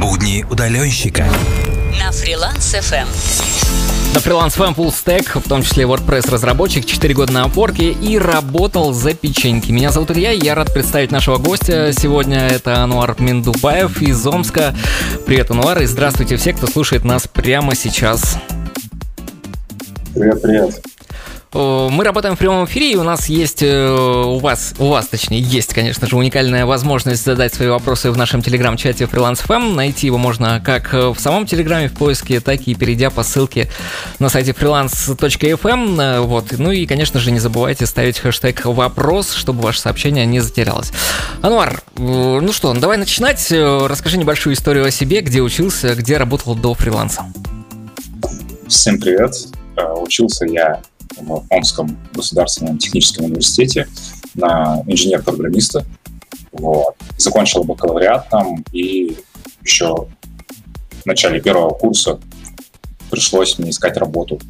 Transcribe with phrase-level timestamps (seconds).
[0.00, 1.26] Будни удаленщика.
[1.98, 3.06] На фриланс FM.
[4.14, 8.16] На фриланс FM Full Stack, в том числе WordPress разработчик, 4 года на опорке и
[8.16, 9.72] работал за печеньки.
[9.72, 11.92] Меня зовут Илья, и я рад представить нашего гостя.
[11.92, 14.72] Сегодня это Ануар Миндубаев из Омска.
[15.26, 18.38] Привет, Ануар, и здравствуйте все, кто слушает нас прямо сейчас.
[20.14, 20.80] Привет, привет.
[21.52, 25.08] Э, мы работаем в прямом эфире, и у нас есть, э, у вас, у вас,
[25.08, 29.74] точнее, есть, конечно же, уникальная возможность задать свои вопросы в нашем телеграм-чате Freelance FM.
[29.74, 33.68] Найти его можно как в самом телеграме в поиске, так и перейдя по ссылке
[34.18, 36.00] на сайте freelance.fm.
[36.00, 36.52] Э, вот.
[36.58, 40.92] Ну и, конечно же, не забывайте ставить хэштег «вопрос», чтобы ваше сообщение не затерялось.
[41.40, 43.50] Ануар, ну что, давай начинать.
[43.50, 47.24] Расскажи небольшую историю о себе, где учился, где работал до фриланса.
[48.68, 49.32] Всем привет.
[49.76, 50.80] Учился я
[51.20, 53.88] в Омском государственном техническом университете
[54.34, 55.84] на инженер-программиста.
[56.52, 56.94] Вот.
[57.16, 59.16] Закончил бакалавриат там, и
[59.62, 60.08] еще
[61.02, 62.20] в начале первого курса
[63.10, 64.40] пришлось мне искать работу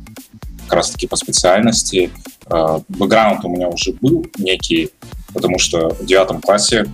[0.66, 2.10] как раз-таки по специальности.
[2.46, 4.90] Э, бэкграунд у меня уже был некий,
[5.32, 6.86] потому что в девятом классе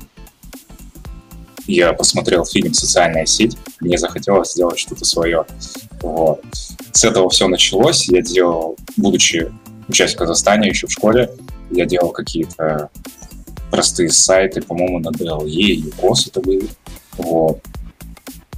[1.66, 5.44] я посмотрел фильм «Социальная сеть», мне захотелось сделать что-то свое.
[6.02, 6.42] Вот.
[6.92, 8.08] С этого все началось.
[8.08, 9.50] Я делал, будучи
[9.88, 11.30] учась в Казахстане еще в школе,
[11.70, 12.90] я делал какие-то
[13.70, 16.68] простые сайты, по-моему, на DLE и COS это были.
[17.16, 17.60] Вот.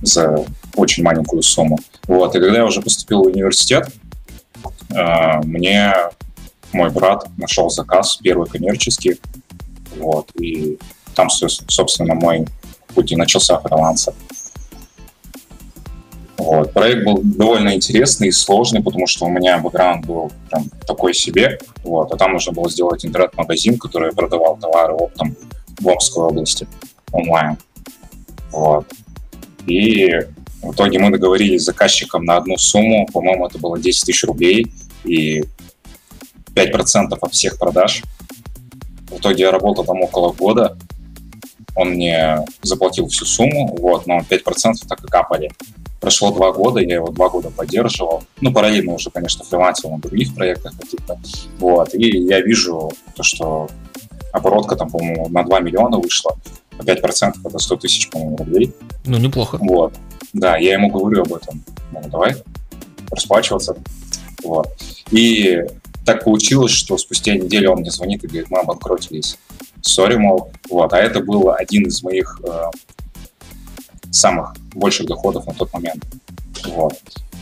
[0.03, 1.79] За очень маленькую сумму.
[2.07, 2.35] Вот.
[2.35, 3.89] И когда я уже поступил в университет,
[4.91, 5.95] э, мне
[6.73, 9.19] мой брат нашел заказ, первый коммерческий.
[9.99, 10.31] Вот.
[10.39, 10.79] И
[11.15, 12.47] там, собственно, мой
[12.95, 14.15] путь и начался фриланса.
[16.47, 16.73] Вот.
[16.73, 21.59] Проект был довольно интересный и сложный, потому что у меня бэкграунд был прям такой себе.
[21.83, 22.13] Вот.
[22.13, 25.35] А там нужно было сделать интернет-магазин, который продавал товары оптом
[25.81, 26.69] в Омской области
[27.11, 27.59] онлайн.
[28.53, 28.87] Вот.
[29.67, 30.09] И
[30.63, 34.73] в итоге мы договорились с заказчиком на одну сумму, по-моему, это было 10 тысяч рублей
[35.03, 35.43] и
[36.55, 38.05] 5% от всех продаж.
[39.11, 40.79] В итоге я работал там около года,
[41.77, 45.51] он мне заплатил всю сумму, вот, но 5% так и капали.
[46.01, 48.25] Прошло два года, я его два года поддерживал.
[48.41, 51.19] Ну, параллельно уже, конечно, фрилансил на других проектах каких-то.
[51.59, 51.95] Вот.
[51.95, 53.69] И я вижу то, что
[54.33, 56.37] оборотка там, по-моему, на 2 миллиона вышла,
[56.79, 58.73] а 5% это 100 тысяч, по-моему, рублей.
[59.05, 59.59] Ну, неплохо.
[59.61, 59.95] Вот.
[60.33, 61.65] Да, я ему говорю об этом.
[61.93, 62.37] Ну, давай
[63.11, 63.77] расплачиваться.
[64.43, 64.69] Вот.
[65.11, 65.65] И
[66.05, 69.39] так получилось, что спустя неделю он мне звонит и говорит, мы обанкротились.
[69.87, 70.51] Сори, мол.
[70.71, 70.93] Вот.
[70.93, 72.71] А это был один из моих э,
[74.11, 76.05] самых больших доходов на тот момент.
[76.67, 76.95] Вот.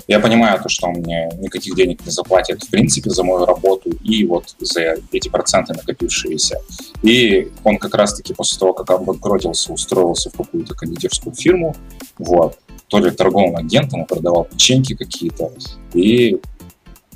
[0.07, 3.91] Я понимаю то, что он мне никаких денег не заплатит в принципе за мою работу
[3.91, 6.61] и вот за эти проценты накопившиеся.
[7.03, 11.75] И он как раз-таки после того, как обанкротился, устроился в какую-то кондитерскую фирму,
[12.19, 15.51] вот, то ли торговым агентом, продавал печеньки какие-то,
[15.95, 16.39] и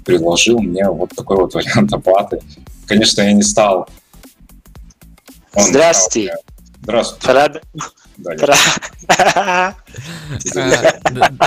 [0.07, 2.41] предложил мне вот такой вот вариант оплаты.
[2.87, 3.89] Конечно, я не стал...
[5.59, 6.29] Он Здравствуйте.
[6.29, 6.43] Стал,
[6.83, 7.33] Здравствуйте.
[7.33, 7.63] Рад...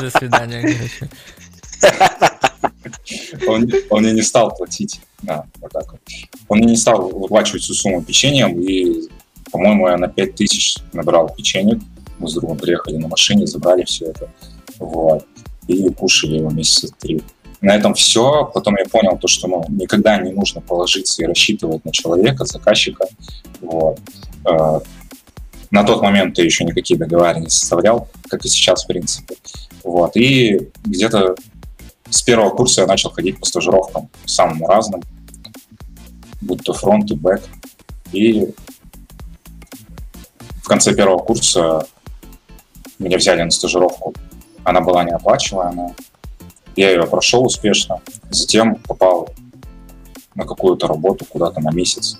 [0.01, 0.89] До свидания,
[3.47, 4.99] он, он мне не стал платить.
[5.21, 6.01] Да, вот так вот.
[6.49, 9.07] Он мне не стал выплачивать всю сумму печеньем, и,
[9.51, 11.79] по-моему, я на 5 тысяч набрал печенье.
[12.19, 14.29] Мы с другом приехали на машине, забрали все это.
[14.79, 15.25] Вот.
[15.67, 17.21] И кушали его месяца три.
[17.61, 18.45] На этом все.
[18.53, 23.05] Потом я понял то, что ну, никогда не нужно положиться и рассчитывать на человека, заказчика.
[23.61, 23.99] Вот.
[24.45, 24.79] Э,
[25.69, 29.35] на тот момент ты еще никакие договора не составлял, как и сейчас, в принципе.
[29.83, 30.17] Вот.
[30.17, 31.35] И где-то
[32.09, 35.01] с первого курса я начал ходить по стажировкам самым разным,
[36.41, 37.41] будь то фронт и бэк.
[38.11, 38.53] И
[40.63, 41.87] в конце первого курса
[42.99, 44.13] меня взяли на стажировку.
[44.63, 45.95] Она была неоплачиваемая.
[46.75, 48.01] Я ее прошел успешно.
[48.29, 49.29] Затем попал
[50.35, 52.17] на какую-то работу куда-то на месяц.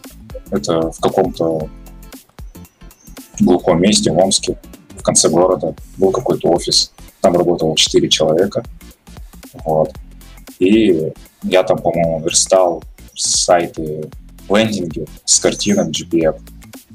[0.50, 1.70] Это в каком-то
[3.40, 4.58] глухом месте, в Омске,
[4.98, 6.92] в конце города, был какой-то офис.
[7.22, 8.64] Там работало 4 человека.
[9.54, 9.94] Вот.
[10.60, 11.12] И
[11.44, 12.84] я там, по-моему, верстал
[13.16, 14.10] сайты,
[14.50, 16.40] лендинги с картинок GPF.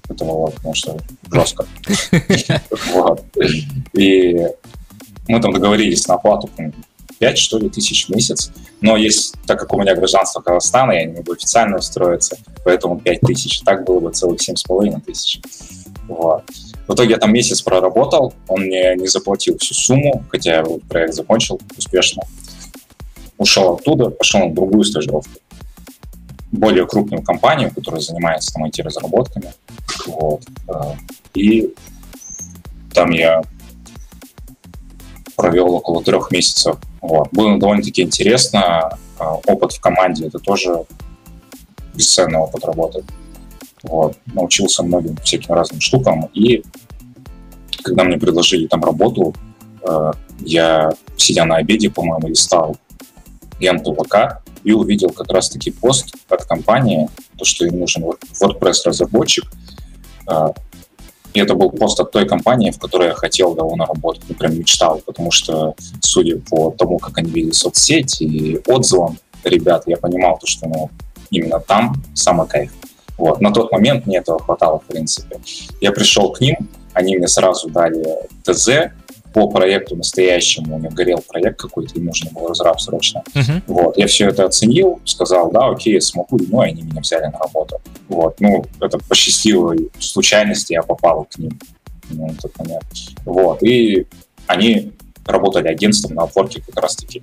[0.08, 0.96] Это вот, потому что
[1.32, 1.66] жестко.
[3.92, 4.46] И
[5.28, 6.48] мы там договорились на оплату
[7.18, 8.50] 5, что ли, тысяч в месяц.
[8.80, 13.20] Но есть, так как у меня гражданство Казахстана, я не могу официально устроиться, поэтому 5
[13.20, 13.60] тысяч.
[13.60, 15.40] Так было бы целых 7,5 тысяч.
[16.08, 16.44] Вот.
[16.86, 21.14] В итоге я там месяц проработал, он мне не заплатил всю сумму, хотя я проект
[21.14, 22.22] закончил успешно.
[23.38, 25.32] Ушел оттуда, пошел на другую стажировку.
[26.52, 29.52] Более крупную компанию, которая занимается там IT-разработками.
[30.06, 30.42] Вот.
[30.68, 30.94] Э,
[31.34, 31.74] и
[32.94, 33.42] там я
[35.36, 36.76] провел около трех месяцев.
[37.06, 37.28] Вот.
[37.32, 38.98] Было довольно-таки интересно.
[39.18, 40.84] А, опыт в команде— это тоже
[41.94, 43.04] бесценный опыт работы.
[43.82, 44.16] Вот.
[44.26, 46.28] Научился многим всяким разным штукам.
[46.34, 46.64] И
[47.82, 49.34] когда мне предложили там работу,
[49.88, 52.76] э, я, сидя на обеде, по-моему, листал
[53.60, 58.02] ленту ВК и увидел как раз-таки пост от компании, то, что им нужен
[58.42, 59.44] WordPress-разработчик.
[61.36, 64.58] И это был пост от той компании, в которой я хотел давно работать, ну, прям
[64.58, 70.38] мечтал, потому что, судя по тому, как они видели соцсети и отзывам ребят, я понимал,
[70.38, 70.88] то, что ну,
[71.30, 72.72] именно там самый кайф.
[73.18, 73.42] Вот.
[73.42, 75.38] На тот момент мне этого хватало, в принципе.
[75.82, 76.56] Я пришел к ним,
[76.94, 78.92] они мне сразу дали ТЗ
[79.36, 80.76] по проекту настоящему.
[80.76, 83.22] У них горел проект какой-то, им нужно было разраб срочно.
[83.34, 83.62] Uh-huh.
[83.66, 83.98] Вот.
[83.98, 87.78] Я все это оценил, сказал, да, окей, смогу, ну, и они меня взяли на работу.
[88.08, 88.40] Вот.
[88.40, 91.50] Ну, это по счастливой случайности я попал к ним
[92.08, 92.84] ну, на тот момент.
[93.26, 93.62] Вот.
[93.62, 94.06] И
[94.46, 94.94] они
[95.26, 97.22] работали агентством на Upwork как раз-таки.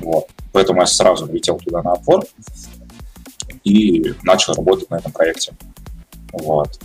[0.00, 0.26] Вот.
[0.50, 2.26] Поэтому я сразу влетел туда на Upwork
[3.62, 5.52] и начал работать на этом проекте.
[6.32, 6.80] Вот.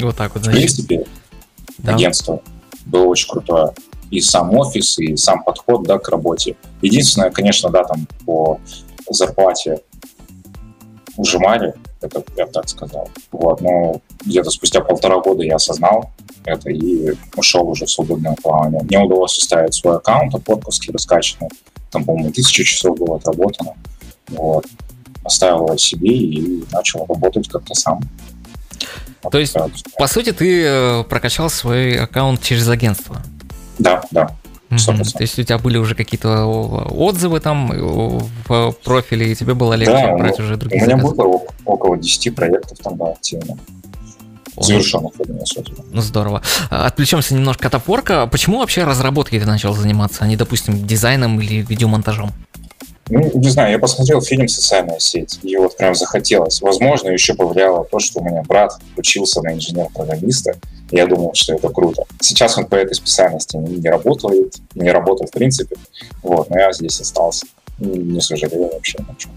[0.00, 0.56] Вот так вот, значит.
[0.56, 1.06] В принципе,
[1.78, 1.94] да.
[1.94, 2.42] агентство
[2.88, 3.72] было очень крутое.
[4.10, 6.56] И сам офис, и сам подход да, к работе.
[6.80, 8.58] Единственное, конечно, да, там по
[9.10, 9.80] зарплате
[11.16, 13.10] ужимали, это я так сказал.
[13.32, 16.10] Вот, но где-то спустя полтора года я осознал
[16.44, 18.82] это и ушел уже в свободное плавание.
[18.82, 21.50] Мне удалось составить свой аккаунт, опорковский раскачанный.
[21.90, 23.74] Там, по-моему, тысяча часов было отработано.
[24.28, 24.66] Вот.
[25.24, 28.00] Оставил его себе и начал работать как-то сам.
[29.30, 29.56] То есть,
[29.98, 33.22] по сути, ты э, прокачал свой аккаунт через агентство?
[33.78, 34.30] Да, да.
[34.70, 35.12] Mm-hmm.
[35.12, 37.68] То есть у тебя были уже какие-то отзывы там
[38.48, 41.14] в профиле, и тебе было легче да, брать уже другие У меня заказы.
[41.14, 43.56] было около 10 проектов там, да, активно.
[44.60, 45.12] Завершенных,
[45.92, 46.42] Ну, здорово.
[46.68, 48.26] А, отвлечемся немножко от опорка.
[48.26, 52.32] Почему вообще разработкой ты начал заниматься, а не, допустим, дизайном или видеомонтажом?
[53.10, 56.60] Ну, не знаю, я посмотрел фильм «Социальная сеть», и вот прям захотелось.
[56.60, 60.56] Возможно, еще повлияло то, что у меня брат учился на инженер-программиста,
[60.90, 62.04] я думал, что это круто.
[62.20, 65.76] Сейчас он по этой специальности не работает, не работал в принципе,
[66.22, 67.46] вот, но я здесь остался.
[67.78, 69.32] Не сожалею вообще ни о чем.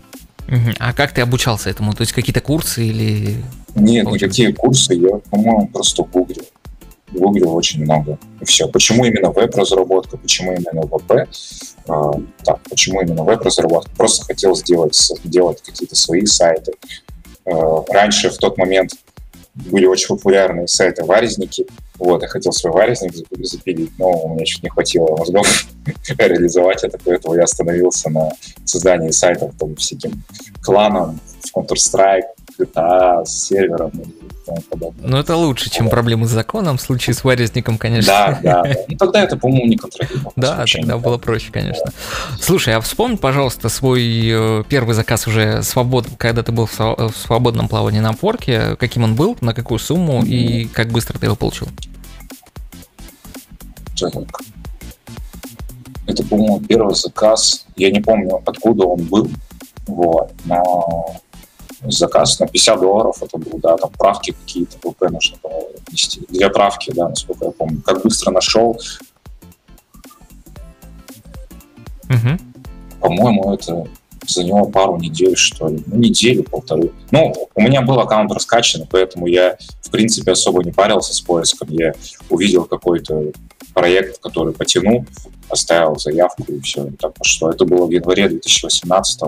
[0.79, 1.93] А как ты обучался этому?
[1.93, 3.37] То есть какие-то курсы или...
[3.75, 6.43] Нет, никакие курсы, я, по-моему, просто гуглил.
[7.11, 8.17] Гуглил очень много.
[8.39, 8.67] И все.
[8.67, 11.27] Почему именно веб-разработка, почему именно ВП?
[11.87, 12.11] А,
[12.43, 13.91] так, почему именно веб-разработка?
[13.97, 16.73] Просто хотел сделать, сделать какие-то свои сайты.
[17.45, 18.93] А, раньше, в тот момент,
[19.53, 21.67] были очень популярные сайты варезники.
[22.01, 25.67] Вот, я хотел свой варезник запилить, но у меня чуть не хватило мозгов
[26.17, 28.31] реализовать это, поэтому я остановился на
[28.65, 30.23] создании сайтов там, всяким
[30.63, 32.23] кланам в Counter-Strike,
[32.59, 33.91] GTA, с сервером
[34.45, 35.09] тому подобное.
[35.09, 35.91] Ну, это лучше, чем вот.
[35.91, 38.39] проблемы с законом в случае с варезником, конечно.
[38.41, 38.73] Да, да.
[38.87, 40.33] Ну, тогда это, по-моему, не контролировалось.
[40.35, 41.91] Да, тогда было проще, конечно.
[42.39, 47.67] Слушай, а вспомни, пожалуйста, свой э, первый заказ уже свобод, когда ты был в свободном
[47.67, 51.67] плавании на порке, каким он был, на какую сумму и как быстро ты его получил?
[53.99, 54.13] Так.
[56.07, 57.65] Это, по-моему, первый заказ.
[57.75, 59.29] Я не помню, откуда он был.
[59.87, 60.31] Вот.
[60.45, 61.21] Но
[61.83, 66.21] заказ на 50 долларов это был, да, там правки какие-то, ВП нужно было внести.
[66.29, 67.81] Две правки, да, насколько я помню.
[67.81, 68.79] Как быстро нашел.
[72.09, 72.37] Угу.
[72.99, 73.87] По-моему, это
[74.27, 75.83] за него пару недель, что ли.
[75.87, 76.91] Ну, неделю, полторы.
[77.09, 81.69] Ну, у меня был аккаунт раскачан, поэтому я, в принципе, особо не парился с поиском.
[81.71, 81.93] Я
[82.29, 83.31] увидел какой-то
[83.73, 85.05] проект, который потянул,
[85.49, 86.89] оставил заявку и все.
[86.99, 89.21] Так что это было в январе 2018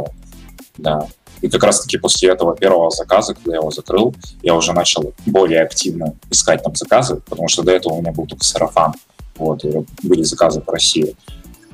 [0.78, 1.08] да.
[1.44, 5.62] И как раз-таки после этого первого заказа, когда я его закрыл, я уже начал более
[5.62, 8.94] активно искать там заказы, потому что до этого у меня был только сарафан.
[9.36, 11.18] Вот, и были заказы по России.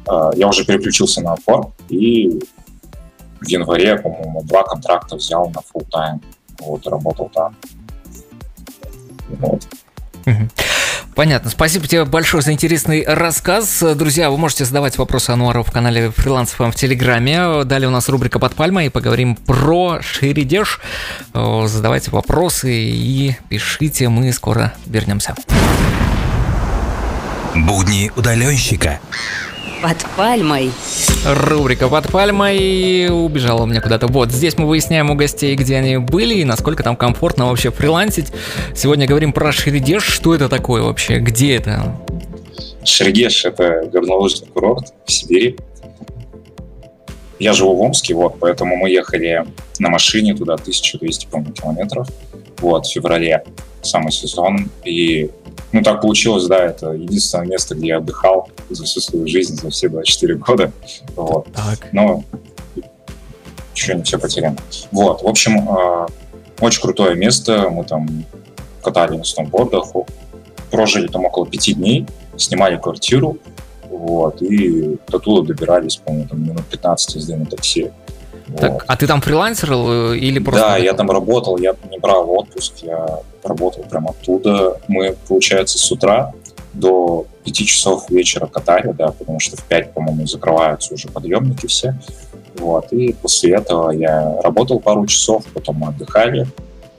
[0.08, 2.42] А, я уже переключился на Upwork, и
[3.40, 6.20] в январе, по-моему, два контракта взял на full time.
[6.62, 7.56] Вот, работал там.
[9.30, 9.68] Вот.
[11.16, 11.50] Понятно.
[11.50, 13.84] Спасибо тебе большое за интересный рассказ.
[13.96, 17.66] Друзья, вы можете задавать вопросы Ануару в канале фрилансов в Телеграме.
[17.66, 20.80] Далее у нас рубрика «Под пальмой» и поговорим про Шеридеш.
[21.34, 25.36] Задавайте вопросы и пишите, мы скоро вернемся.
[27.54, 29.00] Будни удаленщика.
[29.82, 30.72] Под пальмой.
[31.26, 34.08] Рубрика «Под пальмой» убежала у меня куда-то.
[34.08, 38.28] Вот, здесь мы выясняем у гостей, где они были и насколько там комфортно вообще фрилансить.
[38.74, 40.04] Сегодня говорим про Шерегеш.
[40.04, 41.20] Что это такое вообще?
[41.20, 41.96] Где это?
[42.86, 45.58] Шерегеш— это горнолыжный курорт в Сибири.
[47.38, 49.46] Я живу в Омске, вот, поэтому мы ехали
[49.80, 52.08] на машине туда 1200, по километров.
[52.60, 53.44] Вот, в феврале
[53.82, 54.70] самый сезон.
[54.86, 55.30] И
[55.72, 59.70] Ну, так получилось, да, это единственное место, где я отдыхал за всю свою жизнь, за
[59.70, 60.72] все 24 года.
[61.16, 61.48] Вот.
[61.54, 61.90] Так.
[61.92, 62.24] Но
[63.76, 64.58] еще не все потеряно.
[64.92, 66.08] Вот, в общем, э,
[66.60, 67.70] очень крутое место.
[67.70, 68.26] Мы там
[68.82, 69.86] катали на сноубордах,
[70.72, 72.06] прожили там около пяти дней,
[72.38, 73.38] снимали квартиру,
[73.90, 77.92] вот, и до туда добирались, по-моему, там минут 15 езды на такси.
[78.58, 80.62] Так, а ты там фрилансер э, или просто...
[80.62, 84.80] Да, я там работал, я не брал отпуск, я работал прямо оттуда.
[84.88, 86.34] Мы, получается, с утра
[86.74, 91.96] до 5 часов вечера катали, да, потому что в 5, по-моему, закрываются уже подъемники все.
[92.56, 96.48] Вот, и после этого я работал пару часов, потом мы отдыхали,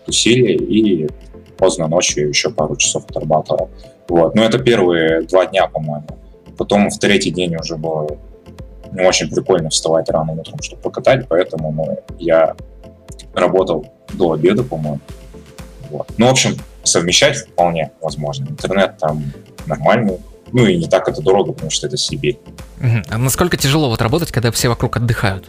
[0.07, 1.09] тусили, и
[1.59, 3.71] поздно ночью еще пару часов отрабатывал.
[4.09, 6.07] Вот, но это первые два дня, по-моему.
[6.57, 8.09] Потом в третий день уже было
[8.92, 12.54] не очень прикольно вставать рано утром, чтобы покатать, поэтому ну, я
[13.35, 15.00] работал до обеда, по-моему.
[15.90, 16.09] Вот.
[16.18, 18.49] Ну, в общем, совмещать вполне возможно.
[18.49, 19.23] Интернет там
[19.66, 20.18] нормальный,
[20.52, 22.38] ну и не так это дорого, потому что это Сибирь.
[23.09, 25.47] А насколько тяжело вот работать, когда все вокруг отдыхают?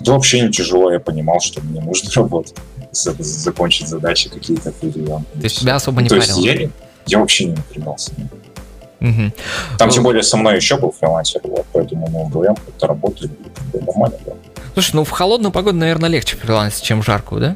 [0.00, 2.54] Да вообще не тяжело, я понимал, что мне нужно работать,
[2.92, 6.40] закончить задачи какие-то То есть тебя особо не ну, парило?
[6.40, 6.70] Я,
[7.06, 8.12] я вообще не напрягался.
[9.00, 9.32] Угу.
[9.78, 13.30] Там, тем более, со мной еще был фрилансер, вот, поэтому мы вдвоем как-то работали,
[13.72, 14.36] нормально было.
[14.74, 17.54] Слушай, ну в холодную погоду, наверное, легче фрилансить, чем в жаркую, да?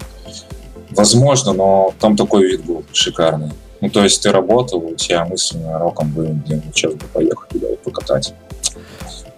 [0.91, 3.51] Возможно, но там такой вид был шикарный.
[3.81, 7.69] Ну, то есть ты работал, у тебя мысленно роком бы, блин, сейчас бы поехать туда
[7.69, 8.35] и покатать.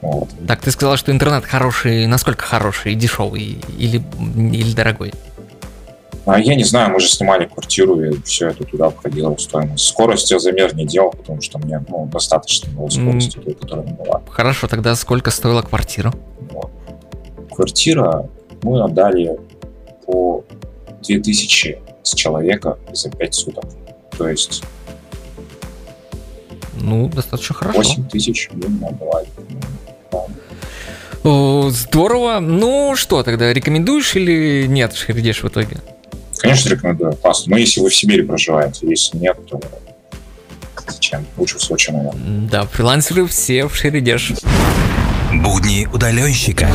[0.03, 0.29] Вот.
[0.47, 4.03] Так, ты сказал, что интернет хороший, насколько хороший, дешевый или,
[4.37, 5.15] или дорогой?
[6.27, 9.87] А я не знаю, мы же снимали квартиру, и все это туда входило в стоимость.
[9.87, 14.23] Скорость я замер не делал, потому что мне ну, достаточно было скорости, той, которая была.
[14.31, 16.15] Хорошо, тогда сколько стоила квартира?
[16.51, 16.71] Вот.
[17.55, 18.29] Квартира
[18.63, 19.39] мы отдали
[20.07, 20.45] по
[21.03, 23.65] 2000 с человека за 5 суток.
[24.17, 24.63] То есть...
[26.81, 27.79] Ну, достаточно хорошо.
[27.79, 29.29] 8 тысяч мы отдавали.
[31.71, 32.41] Здорово.
[32.41, 35.79] Ну что, тогда рекомендуешь или нет Шердеш в итоге?
[36.45, 37.11] Конечно, рекомендую.
[37.13, 37.53] Опасно.
[37.53, 39.59] Но если вы в Сибири проживаете, если нет, то
[40.87, 41.27] зачем?
[41.39, 42.49] Лучше в Сочи, наверное.
[42.51, 44.33] Да, фрилансеры все в Шеридеш.
[45.33, 46.69] Будни удаленщика.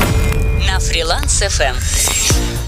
[0.68, 1.76] На фриланс FM.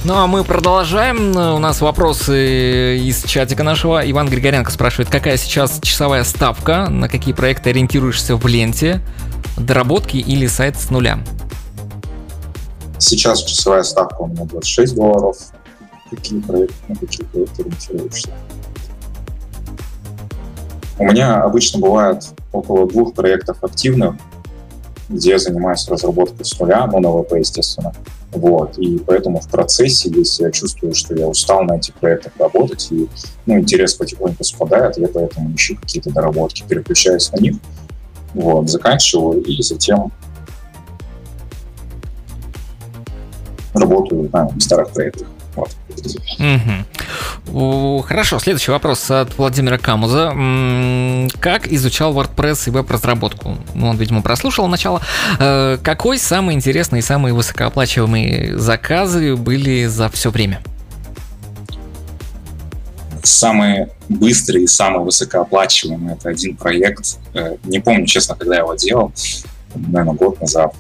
[0.04, 1.36] Ну а мы продолжаем.
[1.36, 4.08] У нас вопросы из чатика нашего.
[4.10, 9.02] Иван Григоренко спрашивает, какая сейчас часовая ставка, на какие проекты ориентируешься в ленте,
[9.58, 11.20] доработки или сайт с нуля?
[13.00, 15.36] Сейчас часовая ставка у меня 26 долларов,
[16.12, 18.30] какие проекты, на какие проекты ориентируешься.
[21.00, 24.16] У меня обычно бывает около двух проектов активных,
[25.10, 27.94] где я занимаюсь разработкой с нуля, ну, на ВП, естественно.
[28.32, 28.78] Вот.
[28.78, 33.10] И поэтому в процессе, если я чувствую, что я устал на этих проектах работать, и
[33.46, 37.56] ну, интерес потихоньку спадает, я поэтому ищу какие-то доработки, переключаюсь на них,
[38.34, 40.12] вот, заканчиваю, и затем
[43.74, 45.28] работаю на старых проектах.
[46.40, 48.04] Угу.
[48.04, 50.30] Хорошо, следующий вопрос от Владимира Камуза.
[51.40, 53.58] Как изучал WordPress и веб-разработку?
[53.74, 55.02] Ну, он, видимо, прослушал начало.
[55.40, 60.62] Э, какой самый интересный и самые высокооплачиваемые заказы были за все время?
[63.24, 67.18] Самый быстрый и самый высокооплачиваемый это один проект.
[67.34, 69.12] Э, не помню, честно, когда я его делал.
[69.76, 70.74] Наверное, год назад.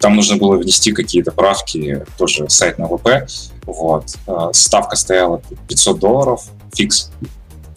[0.00, 3.28] Там нужно было внести какие-то правки, тоже сайт на ВП.
[3.66, 4.06] Вот.
[4.26, 7.10] Э, ставка стояла 500 долларов, фикс.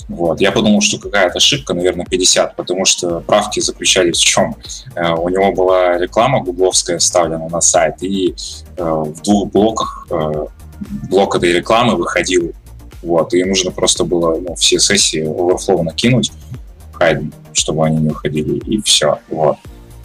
[0.07, 0.39] Вот.
[0.39, 4.55] Я подумал, что какая-то ошибка, наверное, 50, потому что правки заключались в чем?
[4.95, 8.33] Э, у него была реклама гугловская вставлена на сайт, и
[8.77, 10.07] э, в двух блоках
[11.09, 12.53] блок этой рекламы выходил.
[13.01, 13.33] Вот.
[13.33, 16.31] И нужно просто было ну, все сессии Overflow накинуть,
[16.93, 19.19] хайден, чтобы они не выходили, и все.
[19.29, 19.57] Вот.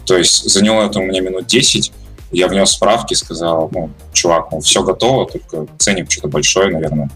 [0.05, 1.93] То есть заняло это у меня минут 10,
[2.31, 7.11] я внес справки, сказал, ну, чувак, ну, все готово, только ценник что-то большой, наверное.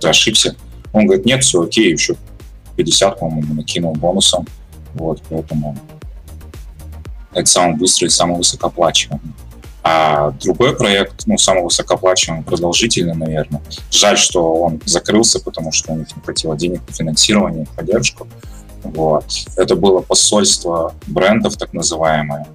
[0.00, 0.54] Ты ошибся.
[0.92, 2.14] Он говорит, нет, все окей, еще
[2.76, 4.46] 50, по-моему, накинул бонусом.
[4.94, 5.76] Вот, поэтому
[7.32, 9.32] это самый быстрый и самый высокооплачиваемый.
[9.84, 13.60] А другой проект, ну, самый высокооплачиваемый, продолжительный, наверное.
[13.90, 18.28] Жаль, что он закрылся, потому что у них не хватило денег на финансирование поддержку.
[18.84, 19.24] Вот.
[19.56, 22.46] Это было посольство брендов, так называемое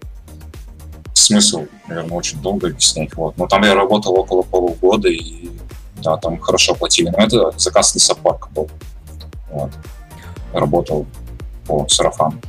[1.18, 3.14] смысл, наверное, очень долго объяснять.
[3.16, 3.38] Вот.
[3.38, 5.50] Но там я работал около полугода, и
[6.04, 7.12] да, там хорошо платили.
[7.16, 8.70] Но это заказ лесопарка был.
[9.52, 9.72] Вот.
[10.54, 11.06] Работал
[11.66, 12.40] по сарафану.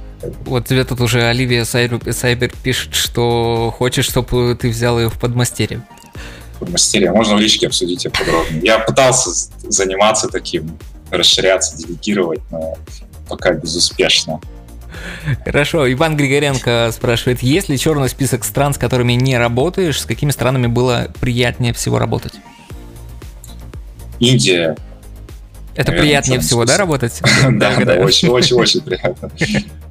[0.44, 5.18] Вот тебе тут уже Оливия Сайбер, Сайбер пишет, что хочет, чтобы ты взял ее в
[5.18, 5.82] подмастерье.
[6.58, 7.12] Подмастерье.
[7.12, 8.62] Можно в личке обсудить это подробнее.
[8.64, 9.30] Я пытался
[9.62, 10.76] заниматься таким,
[11.10, 12.76] расширяться, делегировать, но
[13.28, 14.40] пока безуспешно.
[15.44, 20.30] Хорошо, Иван Григоренко спрашивает, есть ли черный список стран, с которыми не работаешь, с какими
[20.30, 22.34] странами было приятнее всего работать?
[24.18, 24.76] Индия.
[25.74, 26.76] Это Наверное, приятнее всего, список.
[26.76, 27.22] да, работать?
[27.50, 29.30] Да, да, очень-очень-очень приятно.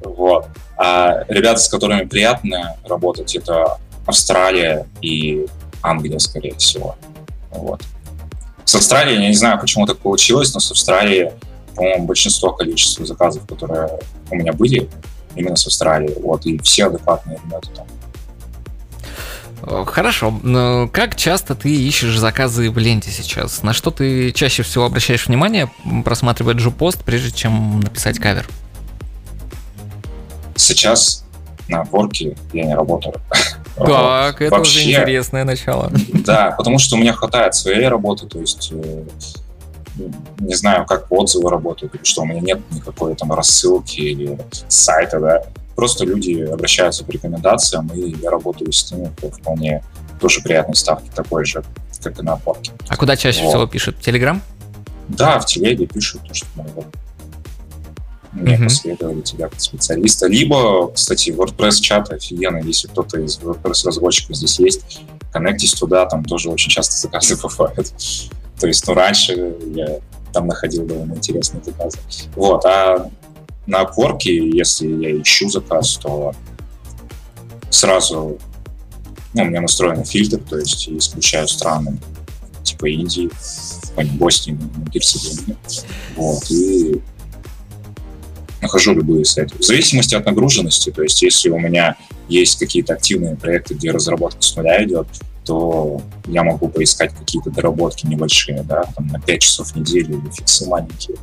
[0.02, 0.46] Вот.
[0.76, 5.46] А ребята, с которыми приятно работать, это Австралия и
[5.82, 6.96] Англия, скорее всего.
[7.50, 7.82] Вот.
[8.64, 11.30] С Австралией, я не знаю, почему так получилось, но с Австралией,
[11.78, 13.88] по-моему, большинство количества заказов, которые
[14.30, 14.88] у меня были,
[15.36, 16.14] именно с Австралии.
[16.20, 17.86] Вот, и все адекватные ребята там.
[19.86, 20.38] Хорошо.
[20.42, 23.62] Но как часто ты ищешь заказы в ленте сейчас?
[23.62, 25.70] На что ты чаще всего обращаешь внимание,
[26.04, 28.48] просматривая джу-пост, прежде чем написать кавер?
[30.56, 31.24] Сейчас
[31.68, 33.14] на ворке я не работаю.
[33.76, 35.92] Так, это Вообще, уже интересное начало.
[36.12, 39.04] Да, потому что у меня хватает своей работы, то есть э,
[40.38, 44.38] не знаю, как отзывы работают, или что у меня нет никакой там рассылки или
[44.68, 45.42] сайта, да.
[45.76, 49.84] Просто люди обращаются по рекомендациям, и я работаю с ними по вполне
[50.20, 51.62] тоже приятной ставке, такой же,
[52.02, 52.72] как и на опорке.
[52.88, 53.50] А куда чаще вот.
[53.50, 54.00] всего пишут?
[54.00, 54.42] Телеграм?
[55.08, 56.86] Да, в Телеге пишут, то, что могут
[58.32, 58.64] мне mm-hmm.
[58.64, 60.26] последовали тебя как специалиста.
[60.26, 65.00] Либо, кстати, WordPress чат офигенно, если кто-то из WordPress разработчиков здесь есть,
[65.32, 67.92] коннектись туда, там тоже очень часто заказы бывают.
[68.60, 70.00] То есть, ну, раньше я
[70.32, 71.98] там находил довольно интересные заказы.
[72.34, 73.10] Вот, а
[73.66, 76.34] на Upwork, если я ищу заказ, то
[77.70, 78.38] сразу
[79.34, 81.98] ну, у меня настроен фильтр, то есть исключаю страны
[82.62, 83.30] типа Индии,
[84.18, 84.58] Боснии,
[84.92, 85.56] Герцеговины.
[86.16, 87.00] Вот, и
[88.60, 89.56] нахожу любые сайты.
[89.58, 91.96] В зависимости от нагруженности, то есть если у меня
[92.28, 95.06] есть какие-то активные проекты, где разработка с нуля идет,
[95.48, 100.30] то я могу поискать какие-то доработки небольшие, да, там на 5 часов в неделю или
[100.30, 101.16] фиксы маленькие.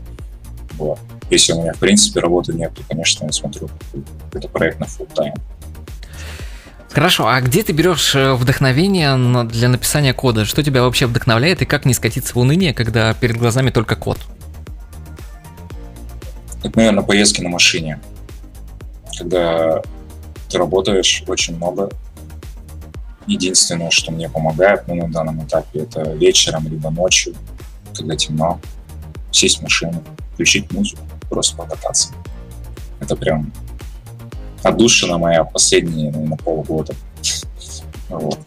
[0.78, 0.98] Вот.
[1.30, 5.08] Если у меня, в принципе, работы нет, то, конечно, я смотрю какой-то проект на full
[5.14, 5.40] time.
[6.90, 10.44] Хорошо, а где ты берешь э, вдохновение для написания кода?
[10.44, 14.18] Что тебя вообще вдохновляет и как не скатиться в уныние, когда перед глазами только код?
[16.64, 18.00] Это, наверное, поездки на машине.
[19.20, 19.84] Когда
[20.50, 21.92] ты работаешь очень много.
[23.28, 27.34] Единственное, что мне помогает ну, на данном этапе, это вечером либо ночью,
[27.96, 28.60] когда темно,
[29.32, 32.14] сесть в машину, включить музыку, просто покататься.
[33.00, 33.52] Это прям
[34.64, 36.94] отдушина моя последние, наверное, полгода.
[38.10, 38.40] Вот.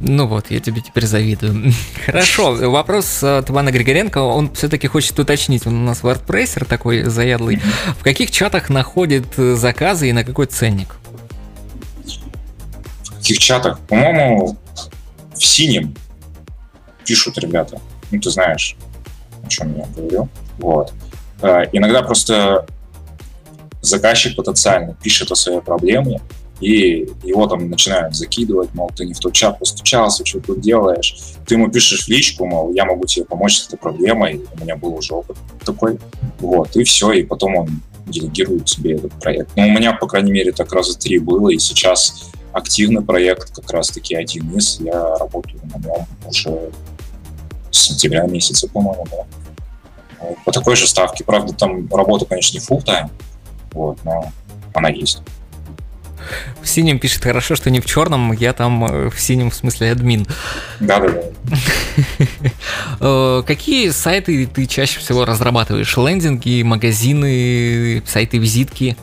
[0.00, 1.72] Ну вот, я тебе теперь завидую.
[2.06, 4.18] Хорошо, вопрос от Ивана Григоренко.
[4.18, 5.66] Он все-таки хочет уточнить.
[5.66, 7.60] Он у нас WordPresser такой заядлый.
[7.98, 10.96] В каких чатах находит заказы и на какой ценник?
[13.28, 13.78] Каких чатах?
[13.80, 14.56] По-моему,
[15.34, 15.94] в синем
[17.04, 17.78] пишут ребята.
[18.10, 18.74] Ну, ты знаешь,
[19.44, 20.30] о чем я говорю.
[20.56, 20.94] Вот.
[21.42, 22.64] А, иногда просто
[23.82, 26.22] заказчик потенциально пишет о своей проблеме,
[26.60, 31.14] и его там начинают закидывать, мол, ты не в тот чат постучался, что тут делаешь.
[31.46, 34.74] Ты ему пишешь в личку, мол, я могу тебе помочь с этой проблемой, у меня
[34.74, 35.36] был уже опыт
[35.66, 35.98] такой.
[36.38, 39.50] Вот, и все, и потом он делегирует тебе этот проект.
[39.54, 43.70] Ну, у меня, по крайней мере, так раза три было, и сейчас активный проект, как
[43.70, 46.70] раз-таки один из, я работаю на нем уже
[47.70, 49.26] с сентября месяца, по-моему, да.
[50.44, 51.22] По такой же ставке.
[51.22, 53.10] Правда, там работа, конечно, не full time,
[53.72, 54.32] вот, но
[54.74, 55.22] она есть.
[56.60, 59.92] В синем пишет хорошо, что не в черном, я там э, в синем в смысле
[59.92, 60.26] админ.
[60.80, 61.22] Да, да,
[63.00, 63.42] да.
[63.46, 65.96] Какие сайты ты чаще всего разрабатываешь?
[65.96, 68.96] Лендинги, магазины, сайты-визитки?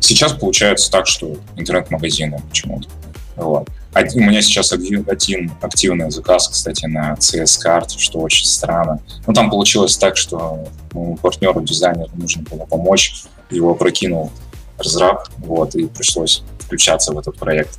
[0.00, 2.88] Сейчас получается так, что интернет-магазины почему-то.
[3.36, 3.68] Вот.
[4.14, 9.00] У меня сейчас один, активный заказ, кстати, на CS-карте, что очень странно.
[9.26, 14.30] Но там получилось так, что ну, партнеру дизайнеру нужно было помочь, его прокинул
[14.76, 17.78] разраб, вот, и пришлось включаться в этот проект.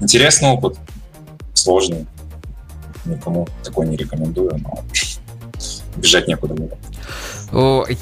[0.00, 0.76] Интересный опыт,
[1.54, 2.06] сложный,
[3.06, 4.80] никому такой не рекомендую, но
[5.96, 6.76] бежать некуда было.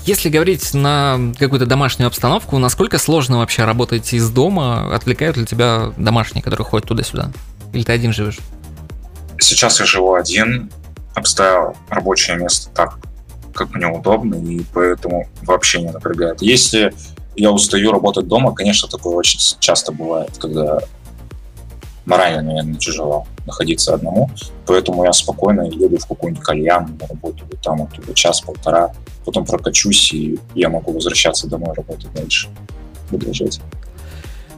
[0.07, 4.95] Если говорить на какую-то домашнюю обстановку, насколько сложно вообще работать из дома?
[4.95, 7.31] Отвлекают ли тебя домашние, которые ходят туда-сюда?
[7.73, 8.39] Или ты один живешь?
[9.39, 10.71] Сейчас я живу один,
[11.15, 12.99] обставил рабочее место так,
[13.55, 16.41] как мне удобно, и поэтому вообще не напрягает.
[16.41, 16.95] Если
[17.37, 20.81] я устаю работать дома, конечно, такое очень часто бывает, когда
[22.07, 24.31] морально, наверное, тяжело находиться одному,
[24.67, 28.93] поэтому я спокойно еду в какую-нибудь кальян на работу, там оттуда час-полтора,
[29.25, 32.49] потом прокачусь, и я могу возвращаться домой работать дальше,
[33.09, 33.61] продолжать.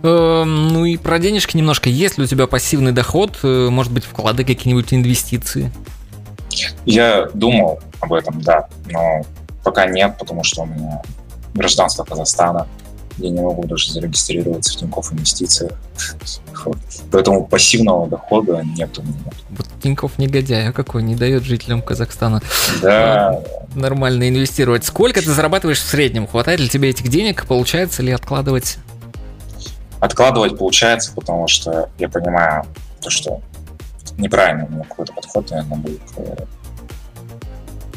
[0.03, 1.89] Эм, ну и про денежки немножко.
[1.89, 3.39] Есть ли у тебя пассивный доход?
[3.43, 5.73] Э, может быть, вклады какие-нибудь инвестиции?
[6.85, 8.69] Я думал об этом, да.
[8.91, 9.23] Но
[9.65, 11.03] пока нет, потому что у меня
[11.55, 12.69] гражданство Казахстана.
[13.19, 15.73] Я не могу даже зарегистрироваться в Тинькофф инвестициях.
[16.65, 16.77] Вот.
[17.11, 19.33] Поэтому пассивного дохода нет у меня.
[19.51, 22.43] Вот Тинькофф негодяй, а какой, не дает жителям Казахстана
[22.83, 23.41] Да,
[23.75, 24.85] нормально инвестировать.
[24.85, 26.27] Сколько ты зарабатываешь в среднем?
[26.27, 27.47] Хватает ли тебе этих денег?
[27.47, 28.79] Получается ли откладывать?
[30.01, 32.65] откладывать получается, потому что я понимаю,
[33.01, 33.41] то, что
[34.19, 36.37] неправильный у меня какой-то подход, наверное, был к э,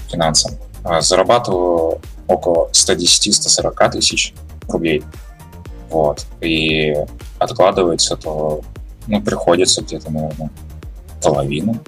[0.09, 0.53] финансам.
[0.83, 4.33] А Зарабатываю около 110-140 тысяч
[4.71, 5.03] рублей.
[5.89, 6.25] Вот.
[6.41, 6.93] И
[7.39, 8.63] откладывать с этого,
[9.07, 10.49] ну, приходится где-то, наверное,
[11.21, 11.79] половину.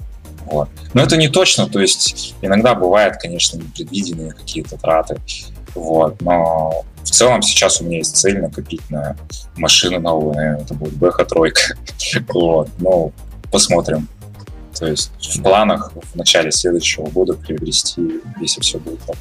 [0.46, 0.68] Вот.
[0.92, 5.16] Но это не точно, то есть иногда бывает, конечно, непредвиденные какие-то траты.
[5.74, 6.20] Вот.
[6.20, 9.16] Но в целом сейчас у меня есть цель накопить на
[9.56, 11.60] машину новую, наверное, это будет бэха тройка.
[12.28, 12.68] Вот.
[12.78, 13.12] Ну,
[13.50, 14.08] посмотрим.
[14.78, 19.16] То есть в планах в начале следующего года приобрести, если все будет так.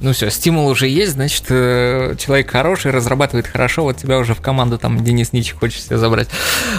[0.00, 4.40] Ну все, стимул уже есть, значит, э, человек хороший, разрабатывает хорошо, вот тебя уже в
[4.40, 6.28] команду там Денис Нич хочет себе забрать.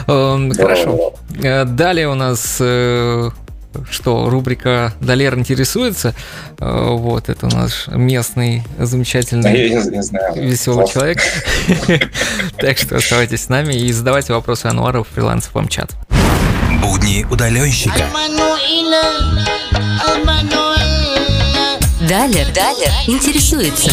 [0.08, 1.14] Эм, Хорошо.
[1.44, 3.30] Э, Далее у нас э,
[3.90, 6.14] что, рубрика «Далер интересуется».
[6.60, 10.34] Вот, это наш местный Да, замечательный я, я- я знаю.
[10.50, 10.94] веселый Классно.
[10.94, 11.20] человек.
[12.58, 15.92] Так что оставайтесь с нами и задавайте вопросы Ануару в фриланс чат.
[16.82, 18.04] Будни удаленщика.
[22.10, 23.92] Далер, Далер интересуется.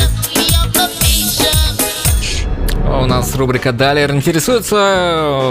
[3.02, 4.74] У нас рубрика «Далер интересуется»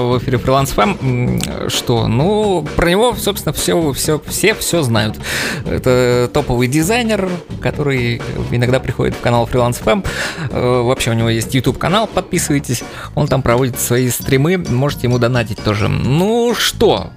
[0.09, 1.69] в эфире Фриланс ФМ.
[1.69, 2.07] Что?
[2.07, 5.17] Ну, про него, собственно, все, все, все все знают.
[5.65, 7.29] Это топовый дизайнер,
[7.61, 10.01] который иногда приходит в канал Фриланс ФМ.
[10.49, 12.83] Э, Вообще у него есть YouTube канал, подписывайтесь.
[13.13, 15.89] Он там проводит свои стримы, можете ему донатить тоже.
[15.89, 17.11] Ну что,